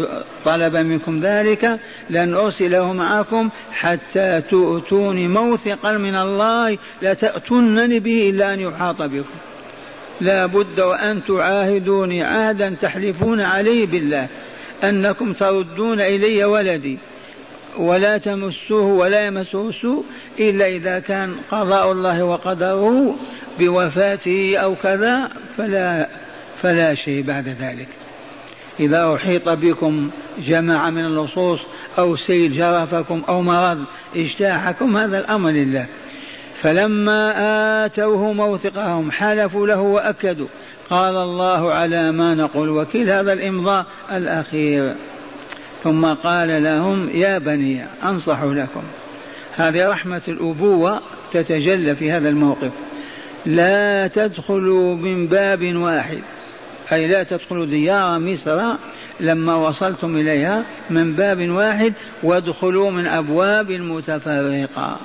طلب 0.45 0.77
منكم 0.77 1.21
ذلك. 1.21 1.81
لن 2.11 2.35
أرسله 2.35 2.93
معكم 2.93 3.49
حتى 3.73 4.43
تؤتوني 4.51 5.29
موثقا 5.29 5.93
من 5.93 6.15
الله 6.15 6.79
لتأتونني 7.03 8.01
به 8.01 8.31
إلا 8.31 8.55
أن 8.55 8.61
يحاط 8.61 9.03
بكم. 9.03 9.35
لا 10.21 10.47
بد 10.47 10.81
وأن 10.81 11.25
تعاهدوني 11.25 12.23
عهدا 12.23 12.77
تحلفون 12.81 13.41
عليه 13.41 13.87
بالله 13.87 14.29
أنكم 14.85 15.33
تردون 15.33 16.01
إلي 16.01 16.45
ولدي. 16.45 16.99
ولا 17.79 18.19
تمسوه 18.19 18.85
ولا 18.85 19.25
يمسه 19.25 19.71
سوء 19.71 20.05
إلا 20.41 20.67
إذا 20.67 20.99
كان 20.99 21.35
قضاء 21.51 21.93
الله 21.93 22.25
وقدره 22.25 23.17
بوفاته 23.59 24.57
أو 24.57 24.75
كذا 24.83 25.29
فلا 25.57 26.09
فلا 26.63 26.95
شيء 26.95 27.23
بعد 27.23 27.49
ذلك. 27.49 27.89
إذا 28.81 29.15
أحيط 29.15 29.49
بكم 29.49 30.11
جماعة 30.39 30.91
من 30.91 31.05
اللصوص 31.05 31.61
أو 31.99 32.17
سيل 32.17 32.57
جرفكم 32.57 33.23
أو 33.29 33.43
مرض 33.43 33.85
اجتاحكم 34.17 34.97
هذا 34.97 35.19
الأمر 35.19 35.51
لله. 35.51 35.87
فلما 36.63 37.35
آتوه 37.85 38.33
موثقهم 38.33 39.11
حلفوا 39.11 39.67
له 39.67 39.81
وأكدوا. 39.81 40.49
قال 40.91 41.17
الله 41.17 41.73
على 41.73 42.13
ما 42.13 42.35
نقول 42.35 42.69
وكيل 42.69 43.11
هذا 43.11 43.33
الإمضاء 43.33 43.87
الأخير. 44.13 44.95
ثم 45.83 46.07
قال 46.07 46.65
لهم 46.65 47.11
يا 47.15 47.39
بني 47.39 47.85
أنصح 48.05 48.43
لكم. 48.43 48.83
هذه 49.53 49.89
رحمة 49.89 50.23
الأبوة 50.29 51.01
تتجلى 51.33 51.97
في 51.97 52.13
هذا 52.13 52.29
الموقف. 52.29 52.71
لا 53.47 54.07
تدخلوا 54.07 54.97
من 54.97 55.27
باب 55.27 55.77
واحد. 55.77 56.19
أي 56.93 57.07
لا 57.07 57.23
تدخلوا 57.23 57.67
ديار 57.67 58.19
مصر 58.19 58.75
لما 59.21 59.55
وصلتم 59.55 60.17
إليها 60.17 60.65
من 60.91 61.13
باب 61.13 61.49
واحد 61.51 61.93
وادخلوا 62.23 62.91
من 62.91 63.07
أبواب 63.07 63.73
متفرقة. 63.73 64.97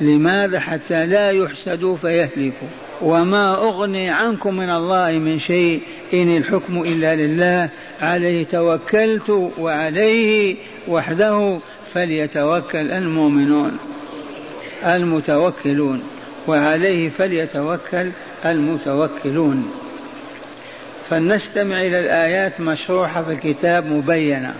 لماذا 0.00 0.60
حتى 0.60 1.06
لا 1.06 1.30
يحسدوا 1.30 1.96
فيهلكوا؟ 1.96 2.68
وما 3.02 3.54
أغني 3.54 4.10
عنكم 4.10 4.56
من 4.56 4.70
الله 4.70 5.12
من 5.12 5.38
شيء 5.38 5.80
إن 6.14 6.36
الحكم 6.36 6.82
إلا 6.82 7.16
لله. 7.16 7.68
عليه 8.00 8.44
توكلت 8.44 9.50
وعليه 9.58 10.56
وحده 10.88 11.58
فليتوكل 11.92 12.90
المؤمنون 12.90 13.76
المتوكلون. 14.84 16.02
وعليه 16.46 17.08
فليتوكل 17.08 18.10
المتوكلون. 18.44 19.70
فلنستمع 21.10 21.80
إلى 21.80 22.00
الآيات 22.00 22.60
مشروحة 22.60 23.22
في 23.22 23.32
الكتاب 23.32 23.86
مبينة. 23.86 24.54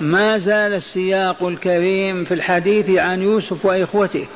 ما 0.00 0.38
زال 0.38 0.74
السياق 0.74 1.42
الكريم 1.42 2.24
في 2.24 2.34
الحديث 2.34 2.90
عن 2.90 3.22
يوسف 3.22 3.66
وإخوته. 3.66 4.26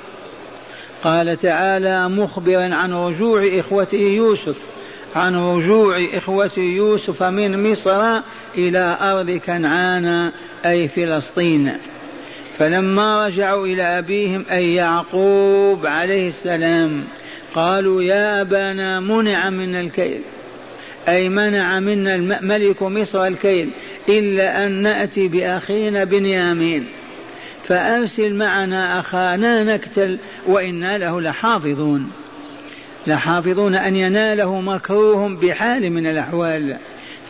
قال 1.03 1.38
تعالى 1.38 2.09
مخبرا 2.09 2.74
عن 2.74 2.92
رجوع 2.92 3.48
إخوته 3.59 3.98
يوسف. 3.98 4.57
عن 5.16 5.37
رجوع 5.37 6.05
إخوة 6.14 6.50
يوسف 6.57 7.22
من 7.22 7.70
مصر 7.70 8.20
إلى 8.59 8.98
أرض 9.00 9.31
كنعان 9.31 10.31
أي 10.66 10.88
فلسطين. 10.88 11.72
فلما 12.59 13.27
رجعوا 13.27 13.66
إلى 13.66 13.83
أبيهم 13.83 14.44
أي 14.50 14.74
يعقوب 14.74 15.87
عليه 15.87 16.29
السلام 16.29 17.05
قالوا 17.55 18.03
يا 18.03 18.40
أبانا 18.40 19.00
منع 19.00 19.50
منا 19.50 19.81
الكيل. 19.81 20.20
أي 21.09 21.29
منع 21.29 21.81
منا 21.81 22.16
ملك 22.42 22.83
مصر 22.83 23.27
الكيل. 23.27 23.70
إلا 24.09 24.67
أن 24.67 24.73
نأتي 24.73 25.29
بأخينا 25.29 26.05
بنيامين. 26.05 26.87
فأرسل 27.69 28.35
معنا 28.35 29.01
أخانا 29.01 29.62
نكتل 29.62 30.19
وإنا 30.47 30.99
له 30.99 31.21
لحافظون. 31.21 32.11
لحافظون 33.07 33.75
أن 33.75 33.97
يناله 33.97 34.61
مكروهم 34.61 35.37
بحال 35.37 35.90
من 35.90 36.07
الأحوال. 36.07 36.77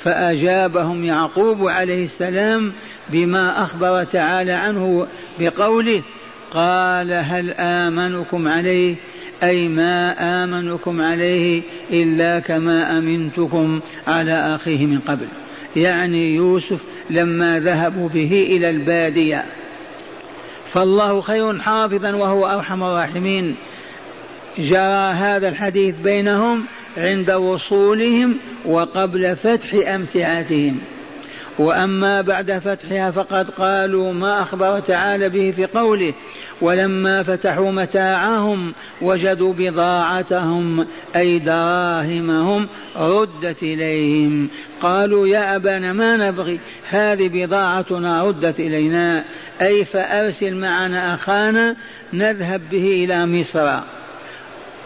فأجابهم 0.04 1.04
يعقوب 1.04 1.68
عليه 1.68 2.04
السلام 2.04 2.72
بما 3.08 3.62
أخبر 3.62 4.04
تعالى 4.04 4.52
عنه 4.52 5.06
بقوله 5.40 6.02
قال 6.50 7.12
هل 7.12 7.54
آمنكم 7.58 8.48
عليه؟ 8.48 8.96
أي 9.42 9.68
ما 9.68 10.14
آمنكم 10.44 11.00
عليه 11.00 11.62
إلا 11.90 12.38
كما 12.38 12.98
أمنتكم 12.98 13.80
على 14.06 14.54
أخيه 14.54 14.86
من 14.86 14.98
قبل. 14.98 15.26
يعني 15.76 16.34
يوسف 16.34 16.80
لما 17.10 17.60
ذهبوا 17.60 18.08
به 18.08 18.46
إلى 18.50 18.70
البادية. 18.70 19.44
فالله 20.66 21.20
خير 21.20 21.58
حافظا 21.58 22.12
وهو 22.14 22.46
أرحم 22.46 22.82
الراحمين. 22.82 23.54
جرى 24.58 25.12
هذا 25.12 25.48
الحديث 25.48 25.94
بينهم 26.04 26.64
عند 26.96 27.30
وصولهم 27.30 28.36
وقبل 28.64 29.36
فتح 29.36 29.88
أمتعتهم. 29.88 30.78
وأما 31.58 32.20
بعد 32.20 32.58
فتحها 32.58 33.10
فقد 33.10 33.50
قالوا 33.50 34.12
ما 34.12 34.42
أخبر 34.42 34.80
تعالى 34.80 35.28
به 35.28 35.52
في 35.56 35.66
قوله 35.66 36.14
ولما 36.60 37.22
فتحوا 37.22 37.70
متاعهم 37.70 38.72
وجدوا 39.02 39.54
بضاعتهم 39.58 40.86
أي 41.16 41.38
دراهمهم 41.38 42.68
ردت 42.96 43.62
إليهم. 43.62 44.48
قالوا 44.82 45.28
يا 45.28 45.56
أبانا 45.56 45.92
ما 45.92 46.16
نبغي؟ 46.16 46.60
هذه 46.90 47.30
بضاعتنا 47.34 48.24
ردت 48.24 48.60
إلينا. 48.60 49.24
أي 49.62 49.84
فأرسل 49.84 50.54
معنا 50.54 51.14
أخانا 51.14 51.76
نذهب 52.12 52.60
به 52.70 53.04
إلى 53.04 53.26
مصر. 53.26 53.80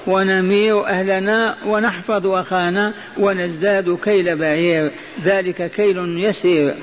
ونمير 0.09 0.87
أهلنا 0.87 1.57
ونحفظ 1.67 2.27
أخانا 2.27 2.95
ونزداد 3.19 3.99
كيل 4.05 4.37
بعير. 4.37 4.93
ذلك 5.23 5.71
كيل 5.71 6.25
يسير. 6.25 6.75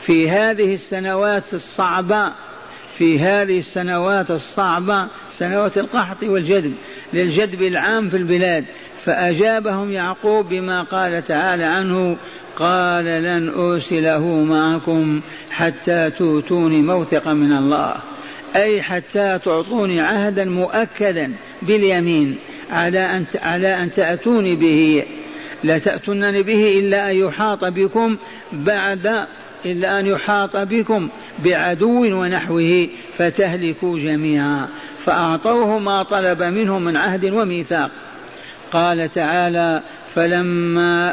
في 0.00 0.30
هذه 0.30 0.74
السنوات 0.74 1.54
الصعبة 1.54 2.32
في 2.98 3.20
هذه 3.20 3.58
السنوات 3.58 4.30
الصعبة 4.30 5.06
سنوات 5.32 5.78
القحط 5.78 6.22
والجدب 6.22 6.72
للجدب 7.12 7.62
العام 7.62 8.08
في 8.10 8.16
البلاد. 8.16 8.64
فأجابهم 9.04 9.92
يعقوب 9.92 10.48
بما 10.48 10.82
قال 10.82 11.24
تعالى 11.24 11.64
عنه 11.64 12.16
قال 12.56 13.04
لن 13.04 13.48
أرسله 13.48 14.26
معكم 14.28 15.20
حتى 15.50 16.10
تؤتوني 16.10 16.82
موثقا 16.82 17.32
من 17.32 17.52
الله. 17.52 17.94
أي 18.56 18.82
حتى 18.82 19.38
تعطوني 19.44 20.00
عهدا 20.00 20.44
مؤكدا 20.44 21.32
باليمين 21.62 22.36
على 22.70 22.98
أن 22.98 23.24
على 23.42 23.82
أن 23.82 23.90
تأتوني 23.92 24.54
به. 24.54 25.04
لا 25.64 25.78
تأتونني 25.78 26.42
به 26.42 26.78
إلا 26.78 27.10
أن 27.10 27.16
يحاط 27.16 27.64
بكم 27.64 28.16
بعد 28.52 29.26
إلا 29.64 30.00
أن 30.00 30.06
يحاط 30.06 30.56
بكم 30.56 31.08
بعدو 31.38 32.20
ونحوه 32.20 32.88
فتهلكوا 33.18 33.98
جميعا. 33.98 34.68
فأعطوه 35.04 35.78
ما 35.78 36.02
طلب 36.02 36.42
منهم 36.42 36.84
من 36.84 36.96
عهد 36.96 37.24
وميثاق. 37.24 37.90
قال 38.72 39.10
تعالى 39.10 39.82
فلما 40.16 41.12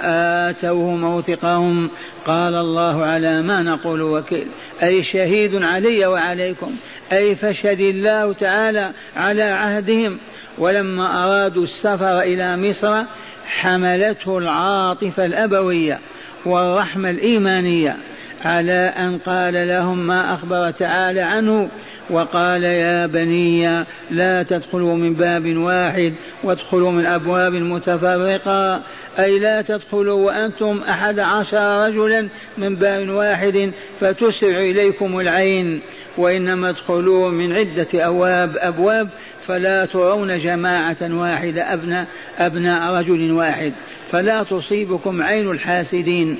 آتوه 0.50 0.96
موثقهم 0.96 1.90
قال 2.26 2.56
الله 2.56 3.06
على 3.06 3.42
ما 3.42 3.64
نقول 3.64 4.02
وكيل. 4.02 4.48
أي 4.84 5.04
شهيد 5.04 5.64
علي 5.64 6.06
وعليكم. 6.06 6.76
أي 7.12 7.36
فشهد 7.36 7.80
الله 7.80 8.34
تعالى 8.34 8.92
على 9.16 9.44
عهدهم. 9.44 10.18
ولما 10.58 11.24
أرادوا 11.24 11.64
السفر 11.64 12.22
إلى 12.22 12.58
مصر 12.58 13.04
حملته 13.46 14.38
العاطفة 14.38 15.26
الأبوية 15.26 16.00
والرحمة 16.46 17.10
الإيمانية 17.10 17.98
على 18.46 18.94
أن 18.98 19.18
قال 19.18 19.68
لهم 19.68 20.08
ما 20.08 20.34
أخبر 20.34 20.72
تعالى 20.72 21.22
عنه 21.22 21.70
وقال 22.10 22.64
يا 22.64 23.06
بني 23.06 23.86
لا 24.12 24.44
تدخلوا 24.44 24.96
من 24.96 25.14
باب 25.14 25.58
واحد 25.58 26.14
وادخلوا 26.44 26.92
من 26.92 27.06
أبواب 27.06 27.54
متفرقة. 27.54 28.84
أي 29.20 29.40
لا 29.40 29.62
تدخلوا 29.62 30.26
وأنتم 30.26 30.82
أحد 30.90 31.20
عشر 31.20 31.88
رجلا 31.88 32.28
من 32.58 32.76
باب 32.76 33.10
واحد 33.10 33.72
فتسرع 34.00 34.60
إليكم 34.60 35.20
العين. 35.20 35.82
وإنما 36.18 36.70
ادخلوا 36.70 37.32
من 37.32 37.54
عدة 37.54 37.88
أبواب 37.94 38.58
أبواب 38.58 39.10
فلا 39.48 39.86
ترون 39.86 40.38
جماعة 40.38 40.98
واحدة 41.02 41.74
أبناء 41.74 42.08
أبناء 42.38 42.94
رجل 42.94 43.32
واحد. 43.32 43.74
فلا 44.12 44.44
تصيبكم 44.44 45.22
عين 45.22 45.52
الحاسدين. 45.52 46.38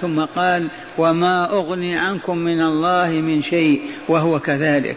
ثم 0.00 0.20
قال 0.20 0.68
وما 0.98 1.50
أغني 1.50 1.98
عنكم 1.98 2.38
من 2.38 2.60
الله 2.60 3.08
من 3.10 3.42
شيء 3.42 3.80
وهو 4.08 4.40
كذلك. 4.40 4.96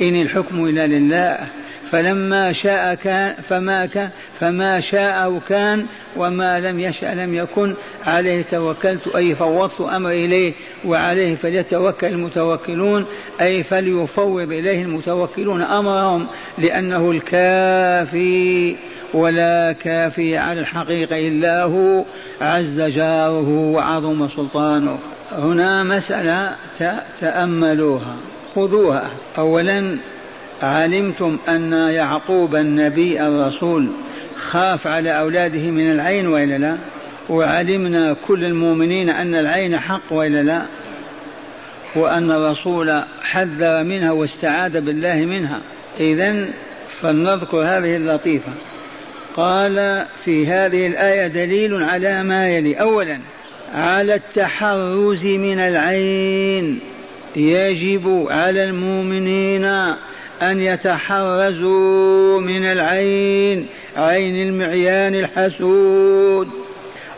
إن 0.00 0.22
الحكم 0.22 0.64
إلا 0.64 0.86
لله 0.86 1.48
فلما 1.90 2.52
شاء 2.52 2.94
كان 2.94 3.34
فما 3.48 3.86
كان 3.86 4.10
فما 4.40 4.80
شاء 4.80 5.40
كان 5.48 5.86
وما 6.16 6.60
لم 6.60 6.80
يشأ 6.80 7.06
لم 7.06 7.34
يكن 7.34 7.74
عليه 8.06 8.42
توكلت 8.42 9.08
أي 9.16 9.34
فوضت 9.34 9.80
أمري 9.80 10.24
إليه 10.24 10.52
وعليه 10.84 11.34
فليتوكل 11.34 12.06
المتوكلون 12.06 13.04
أي 13.40 13.62
فليفوض 13.62 14.52
إليه 14.52 14.82
المتوكلون 14.82 15.62
أمرهم 15.62 16.26
لأنه 16.58 17.10
الكافي 17.10 18.76
ولا 19.14 19.72
كافي 19.72 20.36
على 20.36 20.60
الحقيقة 20.60 21.28
إلا 21.28 21.62
هو 21.62 22.04
عز 22.40 22.80
جاره 22.80 23.48
وعظم 23.48 24.28
سلطانه. 24.28 24.98
هنا 25.32 25.82
مسألة 25.82 26.56
تأملوها 27.20 28.16
خذوها. 28.54 29.10
أولا 29.38 29.98
علمتم 30.62 31.38
أن 31.48 31.72
يعقوب 31.72 32.56
النبي 32.56 33.26
الرسول 33.26 33.90
خاف 34.36 34.86
على 34.86 35.20
أولاده 35.20 35.70
من 35.70 35.90
العين 35.90 36.26
وإلا 36.26 36.58
لا؟ 36.58 36.76
وعلمنا 37.28 38.16
كل 38.26 38.44
المؤمنين 38.44 39.10
أن 39.10 39.34
العين 39.34 39.78
حق 39.78 40.12
وإلا 40.12 40.42
لا؟ 40.42 40.66
وأن 41.96 42.30
الرسول 42.30 43.02
حذر 43.22 43.84
منها 43.84 44.10
واستعاذ 44.10 44.80
بالله 44.80 45.14
منها. 45.14 45.60
إذا 46.00 46.48
فلنذكر 47.02 47.56
هذه 47.56 47.96
اللطيفة. 47.96 48.52
قال 49.36 50.06
في 50.24 50.46
هذه 50.46 50.86
الآية 50.86 51.26
دليل 51.26 51.82
على 51.82 52.22
ما 52.22 52.48
يلي. 52.48 52.74
أولا 52.74 53.20
على 53.74 54.14
التحرز 54.14 55.24
من 55.26 55.58
العين. 55.58 56.80
يجب 57.36 58.26
على 58.30 58.64
المؤمنين 58.64 59.94
أن 60.42 60.60
يتحرزوا 60.60 62.40
من 62.40 62.64
العين 62.64 63.66
عين 63.96 64.48
المعيان 64.48 65.14
الحسود. 65.14 66.48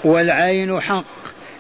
والعين 0.05 0.81
حق 0.81 1.05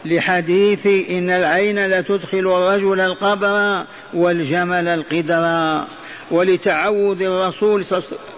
لحديث 0.05 0.87
إن 0.87 1.31
العين 1.31 1.87
لتدخل 1.87 2.39
الرجل 2.39 3.01
القبر 3.01 3.85
والجمل 4.15 4.89
القدر. 4.89 5.85
ولتعوذ 6.31 7.23
الرسول 7.23 7.85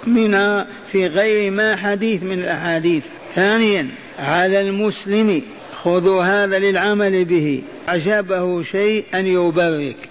منها 0.07 0.67
في 0.93 1.07
غير 1.07 1.51
ما 1.51 1.77
حديث 1.77 2.23
من 2.23 2.39
الأحاديث. 2.39 3.05
ثانيا 3.35 3.89
على 4.19 4.61
المسلم 4.61 5.43
خذوا 5.83 6.23
هذا 6.23 6.59
للعمل 6.59 7.25
به. 7.25 7.63
عجبه 7.89 8.63
شيء 8.63 9.05
أن 9.15 9.27
يبرك. 9.27 10.10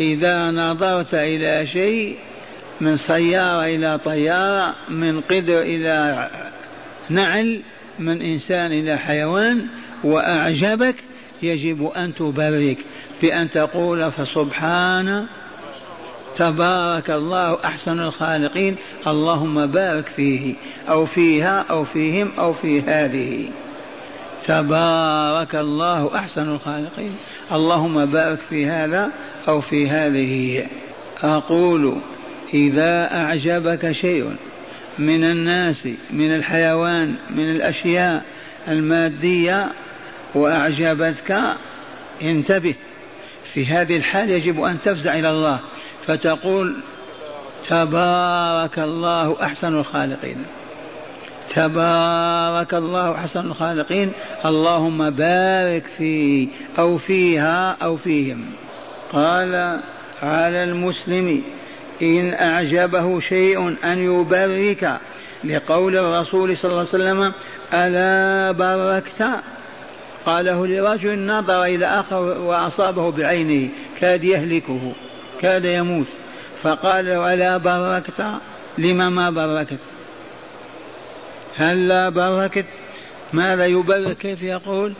إذا 0.00 0.50
نظرت 0.50 1.14
إلى 1.14 1.66
شيء 1.66 2.16
من 2.80 2.96
سيارة 2.96 3.66
إلى 3.66 3.98
طيارة 3.98 4.74
من 4.88 5.20
قدر 5.20 5.62
إلى 5.62 6.28
نعل 7.08 7.62
من 7.98 8.22
إنسان 8.22 8.72
إلى 8.72 8.96
حيوان 8.98 9.66
وأعجبك 10.04 10.94
يجب 11.42 11.86
أن 11.96 12.14
تبرك 12.14 12.78
بأن 13.22 13.50
تقول 13.50 14.12
فسبحان 14.12 15.26
تبارك 16.36 17.10
الله 17.10 17.58
أحسن 17.64 18.00
الخالقين 18.00 18.76
اللهم 19.06 19.66
بارك 19.66 20.06
فيه 20.06 20.54
أو 20.88 21.06
فيها 21.06 21.64
أو 21.70 21.84
فيهم 21.84 22.30
أو 22.38 22.52
في 22.52 22.80
هذه. 22.80 23.50
تبارك 24.46 25.54
الله 25.54 26.16
أحسن 26.16 26.48
الخالقين. 26.48 27.16
اللهم 27.52 28.06
بارك 28.06 28.38
في 28.38 28.66
هذا 28.66 29.10
أو 29.48 29.60
في 29.60 29.90
هذه. 29.90 30.66
أقول 31.22 31.96
إذا 32.54 33.14
أعجبك 33.14 33.92
شيء 33.92 34.36
من 34.98 35.24
الناس 35.24 35.88
من 36.10 36.34
الحيوان 36.34 37.14
من 37.30 37.50
الأشياء 37.50 38.24
المادية 38.68 39.72
وأعجبتك 40.34 41.42
انتبه. 42.22 42.74
في 43.54 43.66
هذه 43.66 43.96
الحال 43.96 44.30
يجب 44.30 44.62
أن 44.62 44.78
تفزع 44.84 45.18
إلى 45.18 45.30
الله 45.30 45.60
فتقول 46.06 46.76
تبارك 47.68 48.78
الله 48.78 49.36
أحسن 49.42 49.78
الخالقين. 49.78 50.44
تبارك 51.56 52.74
الله 52.74 53.14
أحسن 53.14 53.40
الخالقين. 53.40 54.12
اللهم 54.44 55.10
بارك 55.10 55.84
فيه 55.98 56.48
أو 56.78 56.98
فيها 56.98 57.76
أو 57.82 57.96
فيهم. 57.96 58.44
قال 59.12 59.80
على 60.22 60.64
المسلم 60.64 61.42
إن 62.02 62.34
أعجبه 62.34 63.20
شيء 63.20 63.76
أن 63.84 63.98
يبرك 63.98 64.98
لقول 65.44 65.96
الرسول 65.96 66.56
صلى 66.56 66.70
الله 66.70 66.78
عليه 66.80 66.88
وسلم 66.88 67.32
ألا 67.74 68.52
باركت؟ 68.52 69.30
قاله 70.26 70.66
لرجل 70.66 71.26
نظر 71.26 71.64
إلى 71.64 71.86
آخر 71.86 72.22
وأصابه 72.22 73.10
بعينه 73.10 73.68
كاد 74.00 74.24
يهلكه 74.24 74.92
كاد 75.40 75.64
يموت. 75.64 76.06
فقال 76.62 77.06
له 77.06 77.34
ألا 77.34 77.56
باركت؟ 77.56 78.24
لما 78.78 79.08
ما 79.10 79.30
باركت؟ 79.30 79.78
هل 81.60 81.88
لا 81.88 82.08
بركت 82.08 82.64
ماذا 83.32 83.66
يبرك 83.66 84.16
كيف 84.16 84.42
يقول؟ 84.42 84.92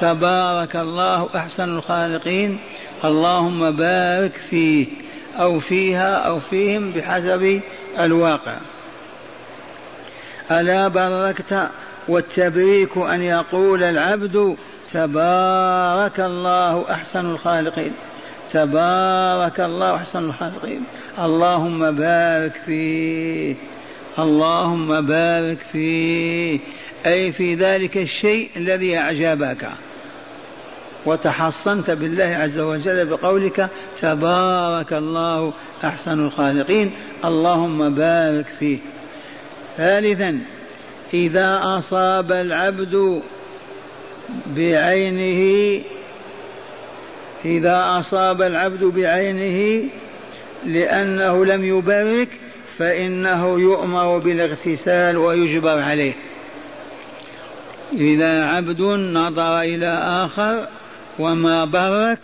تبارك 0.00 0.76
الله 0.76 1.28
أحسن 1.34 1.68
الخالقين. 1.68 2.58
اللهم 3.04 3.76
بارك 3.76 4.32
فيه 4.50 4.86
أو 5.36 5.58
فيها 5.58 6.14
أو 6.14 6.40
فيهم 6.40 6.90
بحسب 6.90 7.60
الواقع. 7.98 8.56
ألا 10.50 10.88
باركت 10.88 11.68
والتبريك 12.08 12.96
أن 12.96 13.22
يقول 13.22 13.82
العبد 13.82 14.56
تبارك 14.92 16.20
الله 16.20 16.84
أحسن 16.90 17.30
الخالقين. 17.30 17.92
تبارك 18.52 19.60
الله 19.60 19.94
أحسن 19.94 20.24
الخالقين. 20.24 20.84
اللهم 21.18 21.90
بارك 21.90 22.60
فيه. 22.66 23.56
اللهم 24.22 25.06
بارك 25.06 25.58
فيه 25.72 26.58
أي 27.06 27.32
في 27.32 27.54
ذلك 27.54 27.96
الشيء 27.96 28.50
الذي 28.56 28.98
أعجبك. 28.98 29.68
وتحصنت 31.06 31.90
بالله 31.90 32.24
عز 32.24 32.58
وجل 32.58 33.06
بقولك 33.06 33.68
تبارك 34.02 34.92
الله 34.92 35.52
أحسن 35.84 36.26
الخالقين. 36.26 36.90
اللهم 37.24 37.94
بارك 37.94 38.46
فيه. 38.58 38.78
ثالثا 39.76 40.40
إذا 41.14 41.60
أصاب 41.62 42.32
العبد 42.32 43.22
بعينه 44.46 45.82
إذا 47.44 47.98
أصاب 47.98 48.42
العبد 48.42 48.84
بعينه 48.84 49.88
لأنه 50.66 51.44
لم 51.44 51.64
يبارك 51.64 52.28
فإنه 52.80 53.60
يؤمر 53.60 54.18
بالاغتسال 54.18 55.16
ويجبر 55.16 55.78
عليه. 55.78 56.12
إذا 57.92 58.44
عبد 58.44 58.80
نظر 59.14 59.60
إلى 59.60 59.86
آخر 60.24 60.66
وما 61.18 61.64
بارك 61.64 62.18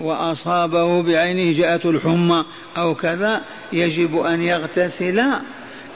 وأصابه 0.00 1.02
بعينه 1.02 1.58
جاءته 1.58 1.90
الحمى 1.90 2.44
أو 2.76 2.94
كذا 2.94 3.40
يجب 3.72 4.18
أن 4.20 4.42
يغتسل 4.42 5.22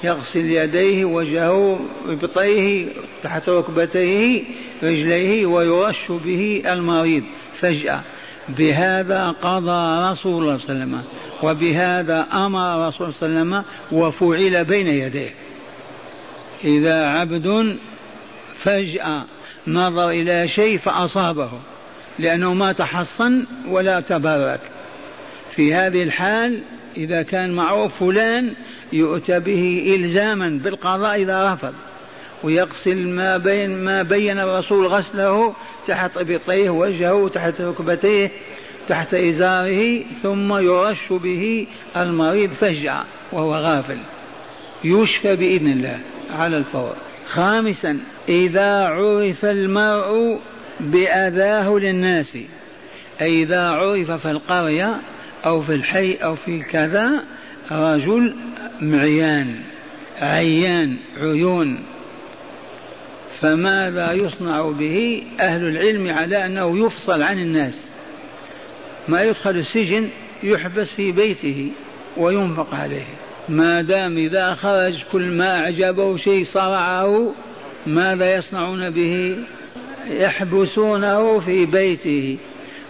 يغسل 0.04 0.50
يديه 0.50 1.04
وجهه 1.04 1.80
ابطيه 2.08 2.88
تحت 3.22 3.48
ركبتيه 3.48 4.44
رجليه 4.82 5.46
ويرش 5.46 6.10
به 6.10 6.62
المريض 6.66 7.22
فجأة. 7.52 8.00
بهذا 8.48 9.30
قضى 9.42 10.12
رسول 10.12 10.42
الله 10.42 10.58
صلى 10.58 10.72
الله 10.72 10.82
عليه 10.82 10.94
وسلم. 10.94 11.02
وبهذا 11.42 12.26
أمر 12.32 12.88
رسول 12.88 13.06
الله 13.06 13.18
صلى 13.18 13.28
الله 13.28 13.40
عليه 13.40 13.62
وسلم 13.62 13.64
وفعل 13.92 14.64
بين 14.64 14.86
يديه. 14.86 15.34
إذا 16.64 17.06
عبد 17.06 17.76
فجأة 18.56 19.24
نظر 19.66 20.10
إلى 20.10 20.48
شيء 20.48 20.78
فأصابه 20.78 21.50
لأنه 22.18 22.54
ما 22.54 22.72
تحصن 22.72 23.46
ولا 23.68 24.00
تبارك 24.00 24.60
في 25.56 25.74
هذه 25.74 26.02
الحال 26.02 26.62
إذا 26.96 27.22
كان 27.22 27.54
معروف 27.54 27.98
فلان 27.98 28.54
يؤتى 28.92 29.40
به 29.40 29.94
إلزاما 29.96 30.48
بالقضاء 30.64 31.22
إذا 31.22 31.52
رفض 31.52 31.74
ويغسل 32.42 33.08
ما 33.08 33.36
بين 33.36 33.84
ما 33.84 34.02
بين 34.02 34.38
الرسول 34.38 34.86
غسله 34.86 35.54
تحت 35.86 36.16
إبطيه 36.16 36.70
وجهه 36.70 37.28
تحت 37.28 37.60
ركبتيه 37.60 38.30
تحت 38.88 39.14
إزاره 39.14 40.02
ثم 40.22 40.56
يرش 40.58 41.12
به 41.12 41.66
المريض 41.96 42.50
فجأة 42.50 43.04
وهو 43.32 43.54
غافل. 43.54 43.98
يشفى 44.84 45.36
بإذن 45.36 45.66
الله 45.66 46.00
على 46.30 46.56
الفور. 46.56 46.94
خامسا 47.28 47.98
إذا 48.28 48.86
عرف 48.86 49.44
المرء 49.44 50.40
بأذاه 50.80 51.78
للناس. 51.78 52.38
أي 53.20 53.42
إذا 53.42 53.68
عرف 53.68 54.10
في 54.10 54.30
القرية 54.30 55.00
أو 55.44 55.62
في 55.62 55.74
الحي 55.74 56.14
أو 56.14 56.34
في 56.34 56.58
كذا 56.58 57.24
رجل 57.70 58.34
معيان 58.80 59.54
عيان 60.20 60.96
عيون. 61.16 61.78
فماذا 63.40 64.12
يصنع 64.12 64.70
به 64.70 65.22
أهل 65.40 65.64
العلم 65.64 66.08
على 66.08 66.44
أنه 66.44 66.86
يفصل 66.86 67.22
عن 67.22 67.38
الناس؟ 67.38 67.88
ما 69.08 69.22
يدخل 69.22 69.56
السجن 69.56 70.08
يحبس 70.42 70.90
في 70.90 71.12
بيته 71.12 71.70
وينفق 72.16 72.74
عليه. 72.74 73.06
ما 73.48 73.82
دام 73.82 74.16
إذا 74.16 74.54
خرج 74.54 75.02
كل 75.12 75.22
ما 75.22 75.60
أعجبه 75.60 76.16
شيء 76.16 76.44
صرعه 76.44 77.32
ماذا 77.86 78.36
يصنعون 78.36 78.90
به؟ 78.90 79.38
يحبسونه 80.06 81.38
في 81.38 81.66
بيته 81.66 82.36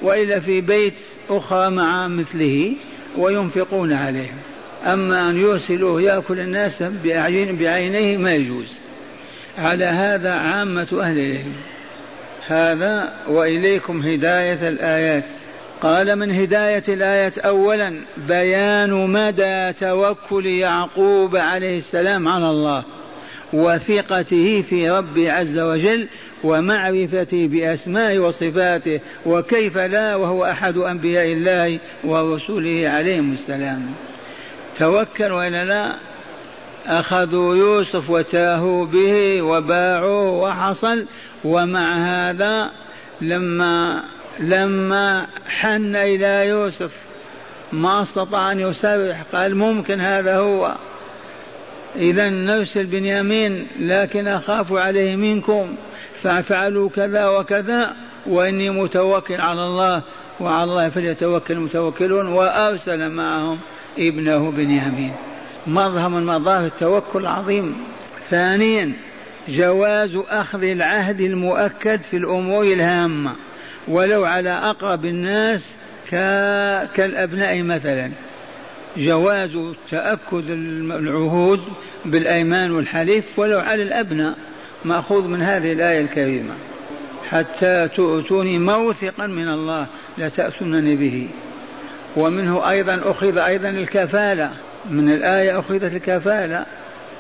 وإلا 0.03 0.41
في 0.41 0.61
بيت 0.61 1.01
أخرى 1.31 1.71
مع 1.71 2.09
مثله 2.09 2.73
وينفقون 3.17 3.93
عليهم 3.93 4.37
أما 4.85 5.31
أن 5.31 5.37
يرسلوه 5.37 6.03
يأكل 6.03 6.41
الناس 6.41 6.83
بعينيه 7.05 8.17
ما 8.17 8.35
يجوز. 8.35 8.73
على 9.59 9.85
هذا 9.85 10.33
عامة 10.33 10.89
أهل 11.01 11.19
العلم. 11.19 11.53
هذا 12.47 13.13
وإليكم 13.29 14.03
هداية 14.03 14.69
الآيات. 14.69 15.46
قال 15.83 16.17
من 16.17 16.31
هداية 16.31 16.83
الآية 16.89 17.33
أولا 17.39 17.95
بيان 18.29 19.13
مدى 19.13 19.73
توكل 19.73 20.47
يعقوب 20.47 21.37
عليه 21.37 21.79
السلام 21.79 22.29
على 22.29 22.51
الله 22.51 22.85
وثقته 23.53 24.63
في 24.63 24.91
ربه 24.91 25.33
عز 25.33 25.59
وجل 25.59 26.09
ومعرفته 26.45 27.47
بأسمائه 27.47 28.19
وصفاته 28.19 29.01
وكيف 29.27 29.79
لا 29.79 30.17
وهو 30.17 30.45
أحد 30.45 30.77
أنبياء 30.77 31.33
الله 31.33 31.81
ورسوله 32.05 32.89
عليهم 32.89 33.33
السلام. 33.33 33.95
توكل 34.79 35.33
وإلا 35.33 35.65
لا 35.65 35.95
أخذوا 36.87 37.57
يوسف 37.57 38.11
وتاهوا 38.11 38.87
به 38.87 39.43
وباعوه 39.43 40.31
وحصل 40.31 41.07
ومع 41.45 41.93
هذا 41.95 42.71
لما 43.21 44.03
لما 44.41 45.27
حن 45.49 45.97
إلى 45.97 46.49
يوسف 46.49 46.93
ما 47.73 48.03
استطاع 48.03 48.53
أن 48.53 48.61
يسرح 48.61 49.23
قال 49.33 49.57
ممكن 49.57 50.01
هذا 50.01 50.39
هو. 50.39 50.75
إذا 51.97 52.31
نرسل 52.31 52.87
بنيامين 52.87 53.67
لكن 53.79 54.29
أخاف 54.29 54.73
عليه 54.73 55.17
منكم 55.17 55.77
فافعلوا 56.23 56.89
كذا 56.89 57.29
وكذا 57.29 57.97
وإني 58.27 58.71
متوكل 58.71 59.41
على 59.41 59.61
الله 59.61 60.03
وعلى 60.41 60.65
الله 60.65 60.89
فليتوكل 60.89 61.55
المتوكلون 61.55 62.27
وأرسل 62.27 63.09
معهم 63.09 63.59
ابنه 63.99 64.51
بنيامين. 64.51 65.13
مظهر 65.67 66.09
من 66.09 66.27
مظاهر 66.27 66.67
التوكل 66.67 67.21
العظيم. 67.21 67.77
ثانيا 68.31 68.93
جواز 69.49 70.19
أخذ 70.29 70.63
العهد 70.63 71.21
المؤكد 71.21 72.01
في 72.01 72.17
الأمور 72.17 72.65
الهامة. 72.65 73.33
ولو 73.89 74.25
على 74.25 74.51
أقرب 74.51 75.05
الناس 75.05 75.75
كالأبناء 76.95 77.63
مثلا. 77.63 78.11
جواز 78.97 79.59
تأكد 79.91 80.51
العهود 80.91 81.61
بالأيمان 82.05 82.71
والحليف 82.71 83.25
ولو 83.39 83.59
على 83.59 83.83
الأبناء 83.83 84.35
مأخوذ 84.85 85.29
من 85.29 85.43
هذه 85.43 85.73
الآية 85.73 86.01
الكريمة. 86.01 86.55
حتى 87.31 87.89
تؤتوني 87.97 88.59
موثقا 88.59 89.27
من 89.27 89.49
الله 89.49 89.87
لا 90.19 90.29
تأتونني 90.29 90.97
به. 90.97 91.29
ومنه 92.17 92.71
أيضا 92.71 93.01
أخذ 93.05 93.39
أيضا 93.39 93.69
الكفالة. 93.69 94.51
من 94.91 95.13
الآية 95.13 95.59
أخذت 95.59 95.95
الكفالة. 95.95 96.67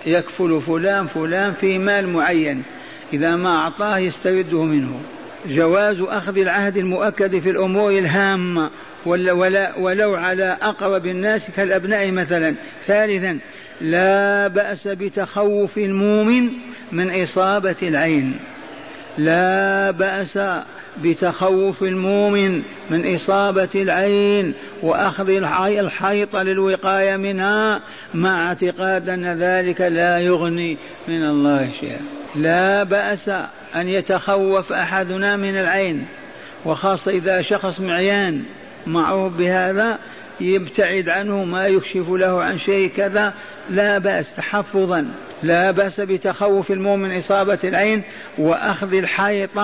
يكفل 0.06 0.60
فلان 0.66 1.06
فلان 1.06 1.52
في 1.52 1.78
مال 1.78 2.08
معين. 2.08 2.62
إذا 3.12 3.36
ما 3.36 3.56
أعطاه 3.56 3.98
يسترده 3.98 4.62
منه. 4.62 5.00
جواز 5.48 6.00
أخذ 6.00 6.38
العهد 6.38 6.76
المؤكد 6.76 7.38
في 7.38 7.50
الأمور 7.50 7.90
الهامة 7.90 8.70
ولو 9.78 10.14
على 10.14 10.56
أقرب 10.62 11.06
الناس 11.06 11.50
كالأبناء 11.56 12.10
مثلا. 12.10 12.54
ثالثا 12.86 13.38
لا 13.80 14.46
بأس 14.48 14.88
بتخوف 14.88 15.78
المؤمن 15.78 16.48
من 16.92 17.22
إصابة 17.22 17.76
العين. 17.82 18.38
لا 19.18 19.90
بأس 19.90 20.38
بتخوف 21.02 21.82
المؤمن 21.82 22.62
من 22.90 23.14
إصابة 23.14 23.68
العين 23.74 24.54
وأخذ 24.82 25.28
الحيط 25.78 26.36
للوقاية 26.36 27.16
منها 27.16 27.80
مع 28.14 28.48
اعتقاد 28.48 29.08
أن 29.08 29.26
ذلك 29.26 29.80
لا 29.80 30.18
يغني 30.18 30.78
من 31.08 31.24
الله 31.24 31.70
شيئا. 31.80 32.00
لا 32.36 32.82
بأس 32.82 33.30
أن 33.74 33.88
يتخوف 33.88 34.72
أحدنا 34.72 35.36
من 35.36 35.56
العين 35.56 36.06
وخاصة 36.64 37.10
إذا 37.10 37.42
شخص 37.42 37.80
معيان 37.80 38.42
معروف 38.86 39.32
بهذا 39.32 39.98
يبتعد 40.40 41.08
عنه 41.08 41.44
ما 41.44 41.66
يكشف 41.66 42.08
له 42.08 42.42
عن 42.42 42.58
شيء 42.58 42.90
كذا 42.96 43.34
لا 43.70 43.98
بأس 43.98 44.36
تحفظا 44.36 45.08
لا 45.42 45.70
بأس 45.70 46.00
بتخوف 46.00 46.70
المؤمن 46.70 47.16
إصابة 47.16 47.58
العين 47.64 48.02
وأخذ 48.38 48.94
الحيط 48.94 49.58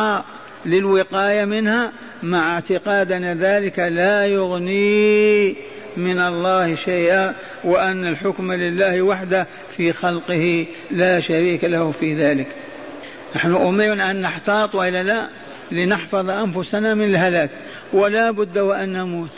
للوقاية 0.67 1.45
منها 1.45 1.93
مع 2.23 2.55
اعتقاد 2.55 3.13
أن 3.13 3.39
ذلك 3.39 3.79
لا 3.79 4.27
يغني 4.27 5.57
من 5.97 6.21
الله 6.21 6.75
شيئا 6.75 7.35
وأن 7.65 8.07
الحكم 8.07 8.53
لله 8.53 9.03
وحده 9.03 9.47
في 9.77 9.93
خلقه 9.93 10.67
لا 10.91 11.21
شريك 11.21 11.65
له 11.65 11.93
في 12.01 12.15
ذلك. 12.15 12.47
نحن 13.37 13.55
أمرنا 13.55 14.11
أن 14.11 14.21
نحتاط 14.21 14.75
وإلا 14.75 15.03
لا 15.03 15.29
لنحفظ 15.71 16.31
أنفسنا 16.31 16.95
من 16.95 17.05
الهلاك 17.05 17.51
ولا 17.93 18.31
بد 18.31 18.59
وأن 18.59 18.93
نموت 18.93 19.31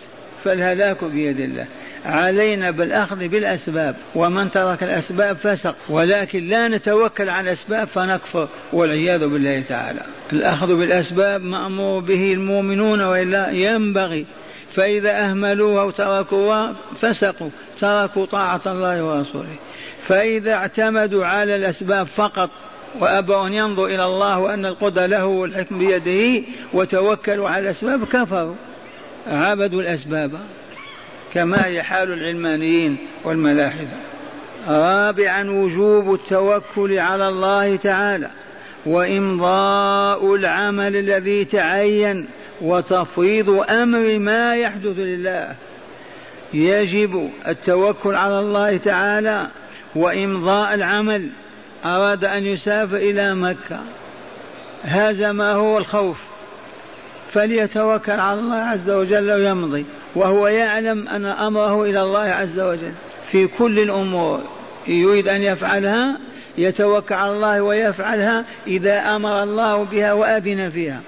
فالهلاك 0.45 1.05
بيد 1.05 1.41
الله. 1.41 1.67
علينا 2.05 2.71
بالأخذ 2.71 3.29
بالأسباب 3.29 3.97
ومن 4.15 4.51
ترك 4.51 4.83
الأسباب 4.83 5.37
فسق 5.37 5.77
ولكن 5.89 6.49
لا 6.49 6.69
نتوكل 6.69 7.29
على 7.29 7.49
الأسباب 7.49 7.89
فنكفر 7.89 8.49
والعياذ 8.73 9.29
بالله 9.29 9.63
تعالى. 9.69 10.01
الأخذ 10.33 10.77
بالأسباب 10.77 11.43
مأمور 11.43 12.01
به 12.01 12.33
المؤمنون 12.33 13.01
وإلا 13.01 13.51
ينبغي 13.51 14.27
فإذا 14.71 15.25
أهملوها 15.25 15.83
وتركوها 15.83 16.75
فسقوا 17.01 17.51
تركوا 17.81 18.27
طاعة 18.27 18.61
الله 18.67 19.05
ورسوله. 19.05 19.57
فإذا 20.03 20.53
اعتمدوا 20.53 21.27
على 21.27 21.57
الأسباب 21.57 22.07
فقط 22.07 22.51
وأبوا 23.01 23.47
أن 23.47 23.53
ينظروا 23.53 23.89
إلى 23.89 24.05
الله 24.05 24.39
وأن 24.39 24.67
القدرة 24.67 25.07
له 25.07 25.27
والحكم 25.27 25.79
بيده 25.79 26.47
وتوكلوا 26.73 27.49
على 27.49 27.65
الأسباب 27.65 28.05
كفروا 28.05 28.55
عبدوا 29.27 29.83
الأسباب 29.83 30.33
كما 31.35 31.67
هي 31.67 31.83
حال 31.83 32.13
العلمانيين 32.13 32.97
والملاحدة. 33.25 33.97
رابعا 34.69 35.51
وجوب 35.51 36.15
التوكل 36.15 36.99
على 36.99 37.29
الله 37.29 37.77
تعالى 37.77 38.31
وإمضاء 38.87 40.35
العمل 40.35 40.97
الذي 40.97 41.45
تعين 41.45 42.27
وتفويض 42.61 43.51
أمر 43.71 44.19
ما 44.19 44.57
يحدث 44.57 44.99
لله. 44.99 45.55
يجب 46.55 47.31
التوكل 47.49 48.15
على 48.15 48.41
الله 48.41 48.77
تعالى 48.77 49.49
وإمضاء 49.95 50.75
العمل 50.75 51.29
أراد 51.87 52.25
أن 52.25 52.47
يسافر 52.47 52.97
إلى 52.97 53.35
مكة. 53.35 53.81
هذا 54.83 55.33
ما 55.33 55.53
هو 55.53 55.79
الخوف. 55.79 56.23
فليتوكل 57.29 58.13
على 58.13 58.41
الله 58.41 58.57
عز 58.57 58.91
وجل 58.91 59.31
ويمضي. 59.31 59.87
وهو 60.15 60.49
يعلم 60.49 61.09
أن 61.09 61.27
أمره 61.27 61.85
إلى 61.85 62.03
الله 62.03 62.21
عز 62.21 62.61
وجل. 62.61 62.93
في 63.31 63.47
كل 63.47 63.79
الأمور. 63.79 64.41
يريد 64.87 65.29
أن 65.29 65.43
يفعلها 65.43 66.19
يتوكل 66.59 67.15
على 67.15 67.33
الله 67.33 67.63
ويفعلها 67.63 68.45
إذا 68.67 69.17
أمر 69.17 69.43
الله 69.43 69.85
بها 69.85 70.13
وأذن 70.13 70.71
فيها. 70.71 71.01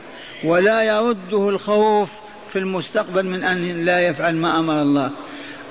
ولا 0.44 0.82
يرده 0.82 1.48
الخوف 1.48 2.10
في 2.52 2.58
المستقبل 2.58 3.26
من 3.26 3.44
أن 3.44 3.84
لا 3.84 4.00
يفعل 4.00 4.34
ما 4.34 4.58
أمر 4.58 4.82
الله. 4.82 5.10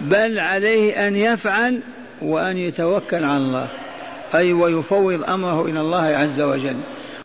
بل 0.01 0.39
عليه 0.39 1.07
أن 1.07 1.15
يفعل 1.15 1.79
وأن 2.21 2.57
يتوكل 2.57 3.23
على 3.23 3.37
الله. 3.37 3.67
أي 4.37 4.53
ويفوض 4.53 5.23
أمره 5.29 5.65
إلى 5.65 5.81
الله 5.81 6.01
عز 6.01 6.41
وجل. 6.41 6.77